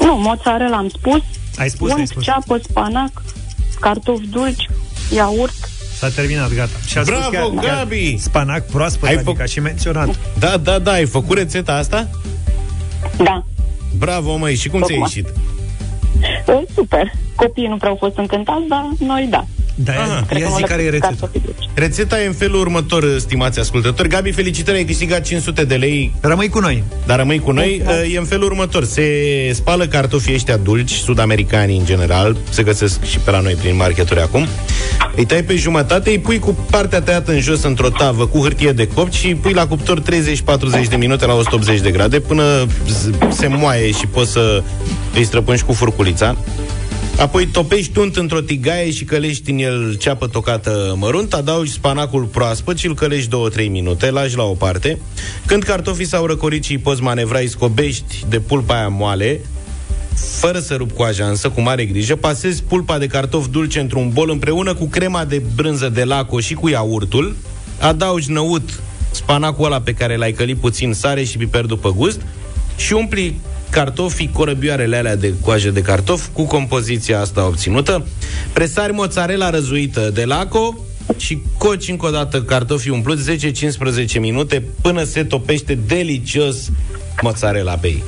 [0.00, 1.20] Nu, mozzarella am spus.
[1.56, 2.22] Ai spus, unt, ai spus.
[2.24, 3.22] ceapă, spanac,
[3.80, 4.68] cartofi dulci,
[5.14, 5.54] iaurt.
[5.98, 6.70] S-a terminat, gata.
[6.86, 8.18] Și a spus Bravo, chiar- chiar Gabi!
[8.20, 10.18] Spanac proaspăt, Ai ai adică și menționat.
[10.38, 12.08] Da, da, da, ai făcut rețeta asta?
[13.16, 13.44] Da.
[13.98, 15.12] Bravo, măi, și cum ți-a Tocmai.
[15.14, 15.32] ieșit?
[16.46, 17.12] E, super.
[17.34, 19.44] Copiii nu prea au fost încântați, dar noi da.
[19.84, 20.24] Da, Aha.
[20.28, 21.06] Cred ia că nu zi le care e plac rețeta.
[21.20, 21.68] cartofii dulci.
[21.74, 24.08] Rețeta e în felul următor, stimați ascultători.
[24.08, 26.14] Gabi, felicitări, ai câștigat 500 de lei.
[26.20, 26.82] Rămâi cu noi.
[27.06, 27.82] Dar rămâi cu noi.
[28.14, 28.84] E în felul următor.
[28.84, 29.02] Se
[29.52, 34.20] spală cartofii ăștia dulci, sud-americani în general, se găsesc și pe la noi prin marketuri
[34.20, 34.46] acum.
[35.16, 38.72] Îi tai pe jumătate, îi pui cu partea tăiată în jos într-o tavă cu hârtie
[38.72, 40.04] de copt și îi pui la cuptor 30-40
[40.88, 44.62] de minute la 180 de grade până z- se moaie și poți să
[45.14, 46.36] îi străpungi cu furculița.
[47.18, 52.78] Apoi topești unt într-o tigaie și călești în el ceapă tocată mărunt, adaugi spanacul proaspăt
[52.78, 53.30] și îl călești
[53.64, 54.98] 2-3 minute, lași la o parte.
[55.46, 59.40] Când cartofii s-au răcorit și îi poți manevra, îi scobești de pulpa aia moale,
[60.14, 64.30] fără să rup coaja, însă cu mare grijă, pasezi pulpa de cartof dulce într-un bol
[64.30, 67.36] împreună cu crema de brânză de laco și cu iaurtul,
[67.80, 68.80] adaugi năut
[69.10, 72.20] spanacul ăla pe care l-ai călit puțin, sare și piper după gust
[72.76, 78.06] și umpli cartofii, corăbioarele alea de coajă de cartof cu compoziția asta obținută.
[78.52, 80.76] Presari mozzarella răzuită de laco
[81.16, 83.52] și coci încă o dată cartofii umpluți
[84.16, 86.70] 10-15 minute până se topește delicios
[87.22, 88.02] mozzarella pe ei.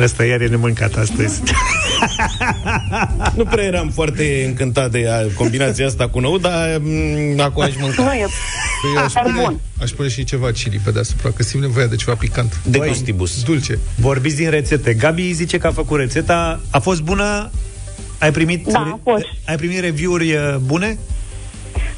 [0.00, 1.40] Ăsta iar e nemâncat astăzi.
[3.34, 7.72] Nu prea eram foarte încântat de a, combinația asta cu nou, dar m- acum aș
[7.80, 8.02] mânca.
[8.02, 8.26] Nu e
[8.82, 11.96] Păi eu aș pune, aș pune și ceva chili pe deasupra, că simt nevoia de
[11.96, 12.60] ceva picant.
[12.64, 13.42] De gustibus.
[13.42, 13.78] Dulce.
[13.94, 14.94] Vorbiți din rețete.
[14.94, 16.60] Gabi zice că a făcut rețeta.
[16.70, 17.50] A fost bună?
[18.18, 19.24] Ai primit, Da, a fost.
[19.44, 20.98] ai primit review-uri uh, bune?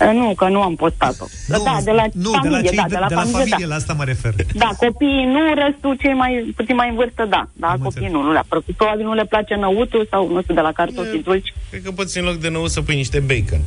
[0.00, 1.24] E, Nu, că nu am postat-o.
[1.48, 3.38] da, de la nu, familie, de la, cei, da, de, de la de la familie,
[3.38, 3.72] familie, da.
[3.72, 4.34] la asta mă refer.
[4.54, 7.42] Da, copiii nu, restul cei mai, puțin mai în vârstă, da.
[7.52, 8.74] Da, copiii nu, nu le-a plăcut.
[8.76, 11.52] Probabil nu le place năutul sau, nu știu, de la cartofii dulci.
[11.70, 13.60] Cred că poți în loc de nou să pui niște bacon.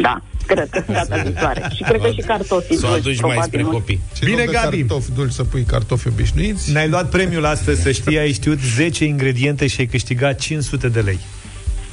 [0.00, 1.62] Da, cred că data viitoare.
[1.74, 3.48] Și cred că și cartofii Să o dulci, aduci mai probabil.
[3.48, 3.68] spre nu?
[3.68, 4.00] copii.
[4.14, 4.76] Și Bine, Bine, de Gabi.
[4.82, 6.72] cartofi dulci să pui cartofi obișnuiți.
[6.72, 11.00] Ne-ai luat premiul astăzi, să știi, ai știut 10 ingrediente și ai câștigat 500 de
[11.00, 11.18] lei.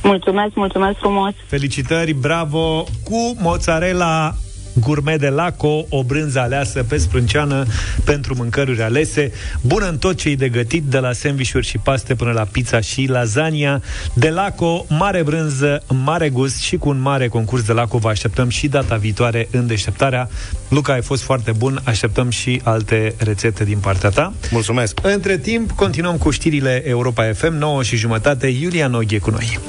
[0.03, 1.33] Mulțumesc, mulțumesc frumos.
[1.47, 2.83] Felicitări, bravo!
[3.03, 4.33] Cu mozzarella
[4.73, 7.65] gourmet de Laco, o brânză aleasă pe sprânceană
[8.03, 12.31] pentru mâncăruri alese, bună în tot ce-i de gătit, de la sandvișuri și paste până
[12.31, 13.81] la pizza și lasagna.
[14.13, 18.49] De Laco, mare brânză, mare gust și cu un mare concurs de Laco vă așteptăm
[18.49, 20.29] și data viitoare în deșteptarea.
[20.69, 24.33] Luca, ai fost foarte bun, așteptăm și alte rețete din partea ta.
[24.51, 24.99] Mulțumesc!
[25.01, 29.59] Între timp, continuăm cu știrile Europa FM, 9 și jumătate, Iulia Noghe cu noi.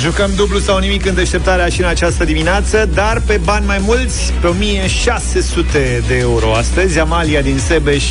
[0.00, 4.32] Jucăm dublu sau nimic în deșteptarea și în această dimineață, dar pe bani mai mulți,
[4.40, 6.98] pe 1600 de euro astăzi.
[6.98, 8.04] Amalia din Sebeș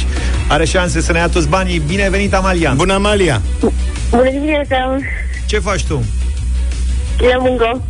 [0.48, 1.80] are șanse să ne ia toți banii.
[1.80, 2.74] Bine venit, Amalia!
[2.76, 3.42] Bună, Amalia!
[4.10, 4.98] Bună dimineața!
[5.46, 6.04] Ce faci tu?
[7.18, 7.84] La muncă.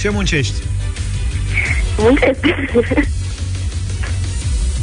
[0.00, 0.54] Ce muncești?
[1.96, 2.38] Muncesc.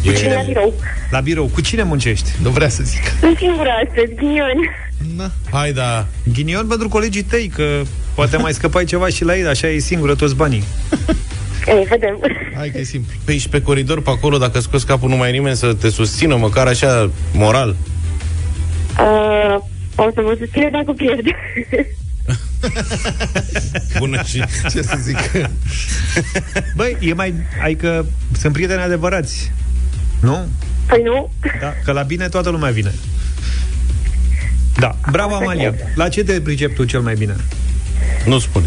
[0.06, 0.34] Cu cine?
[0.34, 0.74] La birou.
[1.10, 1.46] La birou.
[1.46, 2.30] Cu cine muncești?
[2.42, 3.02] Nu vrea să zic.
[3.20, 4.58] Sunt singură astăzi, ghinion.
[5.16, 5.32] Na.
[5.52, 6.08] Hai, da.
[6.34, 7.82] Ghinion pentru colegii tăi, că
[8.16, 10.64] poate mai scăpai ceva și la ei, așa e singură toți banii.
[11.68, 12.20] Ei, vedem.
[12.56, 13.14] Hai că e simplu.
[13.24, 15.90] Păi și pe coridor, pe acolo, dacă scoți capul, nu mai e nimeni să te
[15.90, 17.76] susțină, măcar așa, moral.
[19.00, 19.56] Uh,
[19.96, 21.26] o să mă susține dacă pierd.
[24.00, 24.44] Bună și...
[24.72, 25.18] Ce să zic?
[26.76, 27.34] Băi, e mai...
[27.64, 28.06] Ai că
[28.38, 29.52] sunt prieteni adevărați.
[30.20, 30.48] Nu?
[30.88, 31.32] Păi nu.
[31.62, 32.94] Da, că la bine toată lumea vine.
[34.80, 35.74] Da, bravo Amalia.
[35.96, 37.36] La ce te pricep tu cel mai bine?
[38.26, 38.66] Nu spune.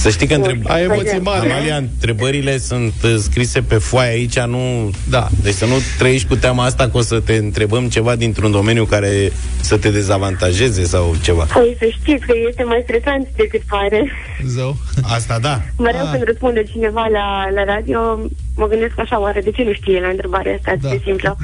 [0.00, 0.60] Să știi că întreb...
[0.66, 1.50] Ai emoții mari.
[1.50, 4.90] Amalia, întrebările sunt uh, scrise pe foaie aici, nu...
[5.08, 5.28] Da.
[5.42, 8.84] Deci să nu trăiești cu teama asta că o să te întrebăm ceva dintr-un domeniu
[8.84, 11.46] care să te dezavantajeze sau ceva.
[11.52, 14.10] Păi să știți că este mai stresant decât pare.
[14.46, 14.76] Zău.
[15.02, 15.62] Asta da.
[15.78, 16.08] Mereu Ah.
[16.10, 17.98] când răspunde cineva la, la radio,
[18.56, 20.88] mă gândesc așa, oare de ce nu știe la întrebarea asta atât Da.
[20.88, 21.36] de simplă?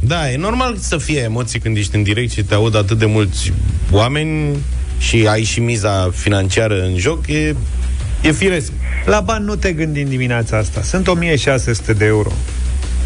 [0.00, 3.06] Da, e normal să fie emoții când ești în direct și te aud atât de
[3.06, 3.52] mulți
[3.90, 4.56] oameni
[5.04, 7.54] și ai și miza financiară în joc, e,
[8.22, 8.72] e firesc.
[9.04, 10.82] La bani nu te gândi în dimineața asta.
[10.82, 12.32] Sunt 1600 de euro.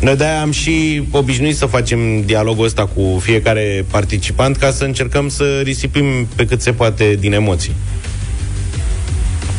[0.00, 5.28] Noi de-aia am și obișnuit să facem dialogul ăsta cu fiecare participant ca să încercăm
[5.28, 7.72] să risipim pe cât se poate din emoții.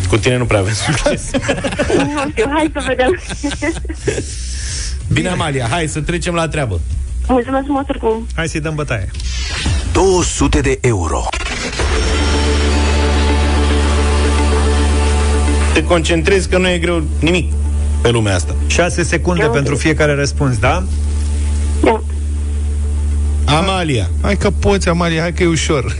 [0.09, 1.29] Cu tine nu prea avem succes.
[1.95, 3.19] nu știu, hai să vedem.
[5.13, 6.79] Bine, Amalia, hai să trecem la treabă.
[7.27, 8.27] Mulțumesc frumos oricum.
[8.35, 9.09] Hai să-i dăm bătaie.
[9.91, 11.27] 200 de euro.
[15.80, 17.53] Te concentrezi că nu e greu nimic
[18.01, 18.55] pe lumea asta.
[18.67, 20.84] 6 secunde Eu- pentru fiecare răspuns, da?
[21.84, 22.01] Da.
[23.45, 24.09] Amalia.
[24.21, 25.95] Hai că poți, Amalia, hai că e ușor.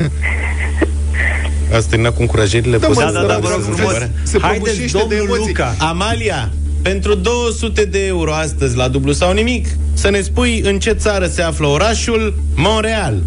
[1.76, 2.78] Ați terminat cu încurajările?
[2.78, 3.94] Da, Poți mă, să- da, da, să- vă rog să- frumos.
[3.94, 5.48] să- Se Haideți, prăbușește de domnul emoții.
[5.48, 5.76] Luca.
[5.80, 6.50] Amalia,
[6.82, 11.28] pentru 200 de euro astăzi la dublu sau nimic, să ne spui în ce țară
[11.28, 13.22] se află orașul Montreal.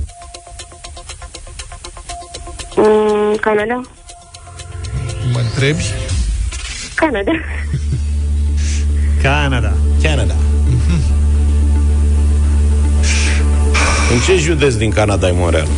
[2.76, 3.80] Mm, Canada?
[5.32, 5.82] Mă întrebi?
[7.02, 7.32] Canada.
[9.22, 9.72] Canada.
[10.02, 10.34] Canada.
[14.12, 15.66] În ce județ din Canada e Montreal?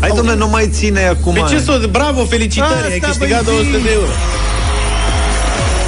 [0.00, 1.32] Hai, domnule, nu mai ține acum.
[1.32, 1.88] Pe ce să...
[1.90, 3.82] Bravo, felicitări, Asta, ai câștigat băi, 200 zi.
[3.82, 4.06] de euro.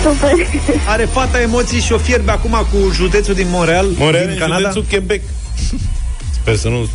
[0.02, 0.46] Super.
[0.86, 4.58] Are fata emoții și o fierbe acum cu județul din Montreal, Montreal din în Canada.
[4.58, 5.22] județul Quebec.
[6.30, 6.88] Sper să nu...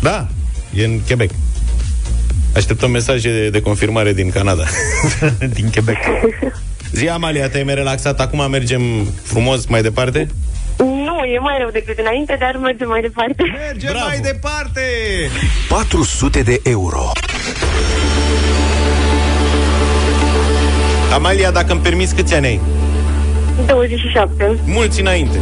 [0.00, 0.28] Da,
[0.74, 1.30] e în Quebec.
[2.56, 4.64] Așteptăm mesaje de, de confirmare din Canada.
[5.56, 5.96] din Quebec.
[6.92, 8.20] Zi, Amalia, te-ai mai relaxat?
[8.20, 8.82] Acum mergem
[9.22, 10.28] frumos mai departe?
[10.78, 13.42] Nu, e mai rău decât înainte, dar mergem mai departe.
[13.66, 14.06] Mergem Bravo.
[14.06, 14.80] mai departe!
[15.68, 17.10] 400 de euro.
[21.12, 22.60] Amalia, dacă îmi permiți, câți ani ai?
[23.66, 24.58] 27.
[24.66, 25.38] Mulți înainte.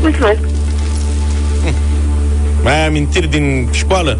[0.00, 0.38] Mulțumesc.
[2.62, 4.18] Mai ai amintiri din școală?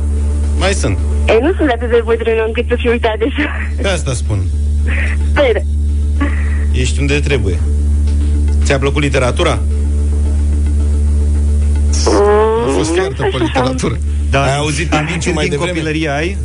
[0.59, 0.99] Mai sunt.
[1.29, 3.51] Ei, nu sunt atât de bătrână încât să fiu uitat deja.
[3.83, 4.43] Pe asta spun.
[5.31, 5.63] Sper.
[6.73, 7.59] Ești unde trebuie.
[8.65, 9.59] Ți-a plăcut literatura?
[12.67, 13.99] A fost fiartă pe literatură.
[14.31, 15.71] Da, Ai auzit indiciul amintiri mai din devreme?
[15.79, 16.37] copilărie ai?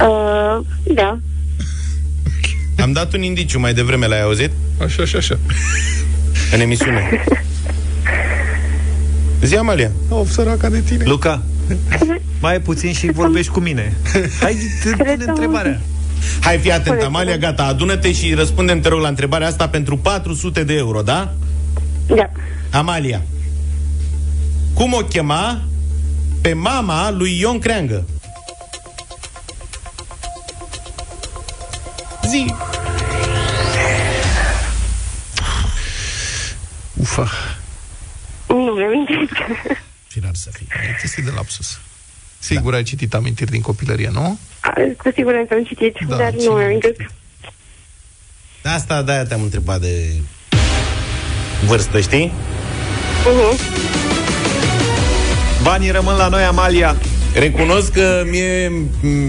[0.00, 1.18] Uh, da.
[2.82, 4.50] Am dat un indiciu mai devreme, l-ai auzit?
[4.84, 5.38] Așa, așa, așa.
[6.52, 7.24] În emisiune.
[9.42, 9.90] Zi, Amalia.
[10.08, 11.04] Of, săraca de tine.
[11.06, 11.42] Luca,
[12.44, 13.96] mai e puțin și vorbești cu mine.
[14.40, 15.80] Hai, te pune întrebarea.
[16.40, 20.64] Hai, fii atent, Amalia, gata, adună-te și răspundem, te rog, la întrebarea asta pentru 400
[20.64, 21.34] de euro, da?
[22.06, 22.30] Da.
[22.70, 23.22] Amalia.
[24.74, 25.62] Cum o chema
[26.40, 28.04] pe mama lui Ion Creangă?
[32.28, 32.54] Zi.
[36.94, 37.30] Ufa.
[38.48, 39.32] Nu mi-amintesc.
[40.06, 40.66] Firar să fie.
[40.90, 41.78] E chestii de lapsus.
[42.44, 44.38] Sigur ai citit amintiri din copilărie, nu?
[45.02, 46.94] Cu siguranță am citit, Da, dar țin nu mi-amintesc.
[48.62, 50.12] Asta de-aia te-am întrebat de
[51.66, 52.32] vârstă, știi?
[53.22, 53.58] Uh-huh.
[55.62, 56.96] Banii rămân la noi, Amalia.
[57.34, 58.72] Recunosc că mie,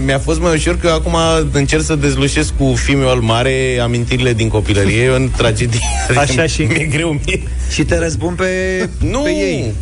[0.04, 1.16] mi-a fost mai ușor că acum
[1.52, 5.80] încerc să dezlușesc cu filmul mare amintirile din copilărie în tragedie.
[6.16, 7.42] Așa și- Mi-e greu mie.
[7.70, 8.46] Și te răzbun pe,
[9.00, 9.74] Nu, pe ei.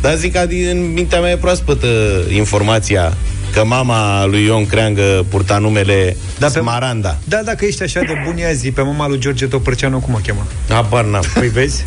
[0.00, 1.86] Dar zic că în mintea mea e proaspătă
[2.34, 3.16] informația
[3.52, 7.18] că mama lui Ion Creangă purta numele Da, pe- Smaranda.
[7.24, 10.18] Da, dacă ești așa de bun, ia zi, pe mama lui George Topărceanu, cum o
[10.26, 10.46] cheamă?
[10.68, 11.24] Habar n-am.
[11.34, 11.84] Păi vezi?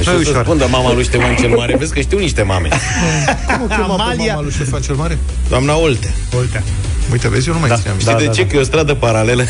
[0.00, 0.42] Și Nu e o să ușor.
[0.44, 1.76] spun de mama lui Ștefan cel Mare.
[1.76, 2.68] Vezi că știu niște mame.
[3.46, 4.32] Cum o chema pe Amalia.
[4.32, 5.18] mama lui Ștefan cel Mare?
[5.48, 6.10] Doamna Oltea.
[6.36, 6.62] Oltea.
[7.12, 7.76] Uite, vezi, eu nu mai Da.
[7.76, 7.98] țineam.
[7.98, 8.42] Știi Da, de da, ce?
[8.42, 8.48] da.
[8.48, 9.42] Că e o stradă paralelă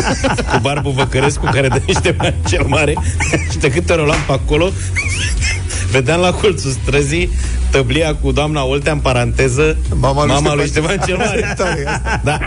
[0.52, 2.94] cu Barbu Văcărescu care dă Ștefan cel Mare
[3.50, 4.70] și de câte ori o luam pe acolo
[5.92, 7.30] vedeam la colțul străzii
[7.70, 11.54] tăblia cu doamna Oltea în paranteză Mama lui mama lui Ștefan Ștefan cel Mare.
[11.56, 12.20] Tare e asta.
[12.24, 12.38] Da.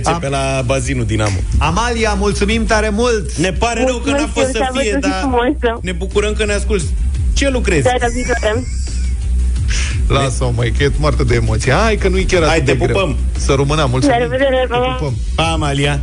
[0.00, 1.36] Trece pe la bazinul Dinamo.
[1.58, 3.32] Amalia, mulțumim tare mult!
[3.36, 5.78] Ne pare rău că n-a fost să Mulțumesc, fie, aveți o zi dar frumoasă.
[5.82, 6.84] ne bucurăm că ne asculti.
[7.32, 7.82] Ce lucrezi?
[7.82, 8.64] Data viitoare.
[10.08, 11.70] Lasă-o, mai că e moartă de emoții.
[11.72, 12.96] Hai că nu-i chiar atât Hai, te de greu.
[12.96, 13.16] pupăm.
[13.36, 14.16] Să rămână, mulțumim.
[14.18, 14.92] La revedere, pa, Te pa.
[14.92, 15.14] pupăm.
[15.34, 16.00] Pa, Amalia.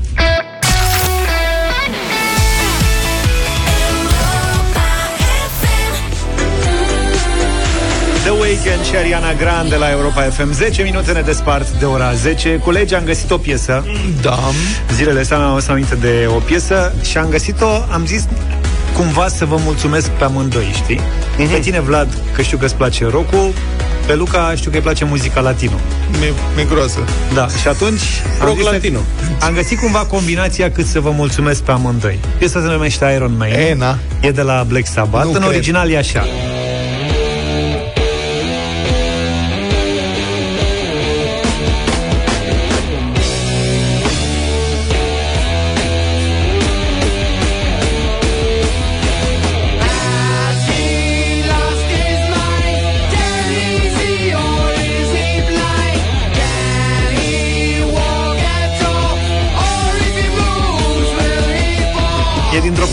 [8.24, 12.60] The Weekend și Ariana Grande la Europa FM 10 minute ne despart de ora 10
[12.64, 13.86] Colegi, am găsit o piesă
[14.22, 14.40] Da.
[14.94, 18.26] Zilele astea am adus aminte de o piesă Și am găsit-o, am zis
[18.96, 21.02] Cumva să vă mulțumesc pe amândoi, știi?
[21.38, 21.52] Mhm.
[21.52, 23.30] Pe tine, Vlad, că știu că îți place rock
[24.06, 25.76] Pe Luca știu că îi place muzica latino
[26.20, 27.00] Mi-e, mi-e groasă.
[27.34, 28.02] Da, și atunci
[28.40, 29.00] am, Rock zis să- latino.
[29.42, 33.48] am găsit cumva combinația cât să vă mulțumesc pe amândoi Piesa se numește Iron Man
[33.50, 33.98] E, na.
[34.22, 35.48] E de la Black Sabbath Nu În cred.
[35.50, 36.26] original e așa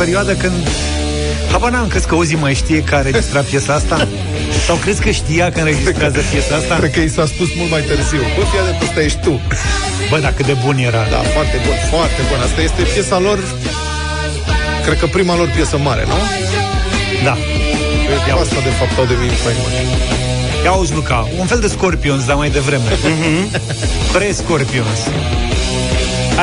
[0.09, 0.68] perioadă când
[1.52, 4.09] Habar n-am crezi că Ozi mai știe care a registrat piesa asta
[4.66, 6.74] Sau crezi că știa că înregistrează piesa asta?
[6.74, 8.22] Cred că i s-a spus mult mai târziu.
[8.36, 9.40] Bă, fii atent, ăsta ești tu.
[10.11, 11.02] Bă, dacă de bun era.
[11.14, 12.38] Da, foarte bun, foarte bun.
[12.46, 13.38] Asta este piesa lor,
[14.84, 16.18] cred că prima lor piesă mare, nu?
[17.26, 17.34] Da.
[18.06, 19.80] Cred că asta, de fapt, au devenit faimoși.
[20.64, 22.90] Ia auzi, Luca, un fel de Scorpions, dar mai devreme.
[24.14, 25.00] Pre-Scorpions.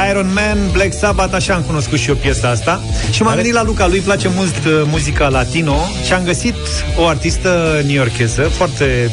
[0.09, 2.81] Iron Man, Black Sabbath, așa am cunoscut și eu piesa asta.
[3.11, 5.75] Și m-am gândit la Luca, lui îi place mult uh, muzica latino
[6.05, 6.55] și am găsit
[6.97, 9.11] o artistă newyorkeză, foarte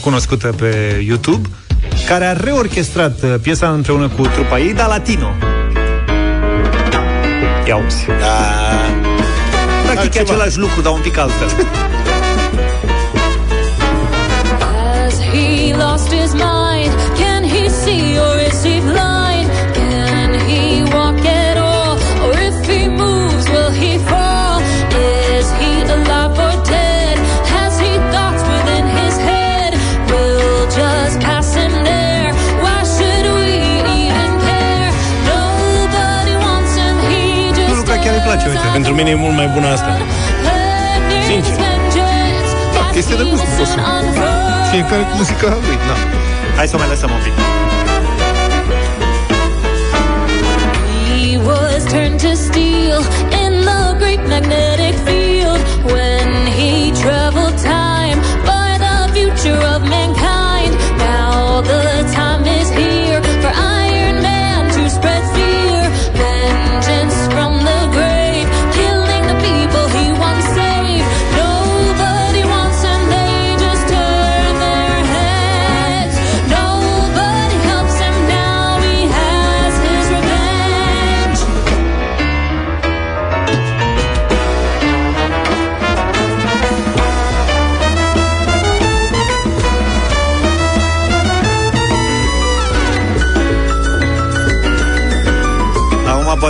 [0.00, 1.48] cunoscută pe YouTube,
[2.06, 5.32] care a reorchestrat uh, piesa împreună cu trupa ei, dar latino.
[7.66, 8.06] Ia auzi.
[8.06, 8.38] Da.
[9.84, 11.48] Practic e același lucru, dar un pic altfel.
[14.58, 16.61] Has he lost his mind?
[38.72, 39.96] Pentru mine e mult mai bună asta.
[41.28, 41.56] Sincer.
[42.74, 43.78] Da, chestie de gust, nu pot să...
[44.70, 45.96] Fiecare cu muzica lui, da.
[46.56, 47.32] Hai să o mai lăsăm un pic.
[51.08, 53.00] He was turned to steel
[53.42, 54.71] in the great magnetic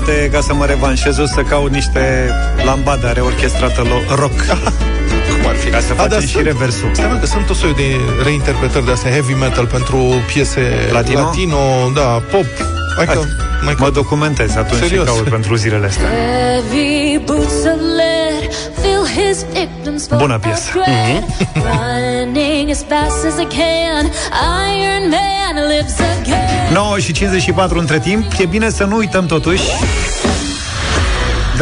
[0.04, 2.30] poate ca să mă revanșez o să caut niște
[2.64, 4.40] lambada reorchestrată lo- rock.
[5.38, 5.70] Cum ar fi?
[5.70, 6.90] Ca să A, da, facem și sunt- reversul.
[6.92, 9.96] Stai mă, că sunt o soiul de reinterpretări de astea heavy metal pentru
[10.32, 10.60] piese
[10.92, 11.20] Latino?
[11.20, 11.56] latino
[11.94, 12.00] da,
[12.30, 12.46] pop.
[12.96, 13.20] Hai că,
[13.64, 15.06] mai Mă documentez atunci Serios.
[15.08, 16.06] și caut pentru zilele astea.
[16.08, 17.54] Heavy boots
[20.16, 20.70] Bună piesă.
[20.72, 21.24] dread.
[21.66, 24.10] Running as fast as they can,
[24.74, 26.72] Iron Man lives again.
[26.72, 28.24] 9 și 54 între timp.
[28.38, 29.62] E bine să nu uităm totuși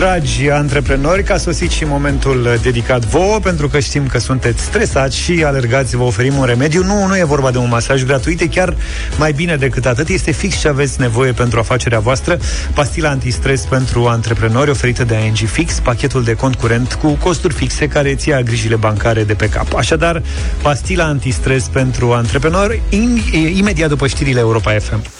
[0.01, 5.18] Dragi antreprenori, că a sosit și momentul dedicat vouă, pentru că știm că sunteți stresați
[5.18, 6.82] și alergați, vă oferim un remediu.
[6.84, 8.76] Nu, nu e vorba de un masaj gratuit, e chiar
[9.18, 10.09] mai bine decât atât.
[10.09, 12.38] Este fix ce aveți nevoie pentru afacerea voastră.
[12.74, 17.88] Pastila antistres pentru antreprenori oferită de ING Fix, pachetul de cont curent cu costuri fixe
[17.88, 19.74] care îți ia grijile bancare de pe cap.
[19.74, 20.22] Așadar,
[20.62, 23.20] pastila antistres pentru antreprenori, in,
[23.55, 25.20] imediat după știrile Europa FM.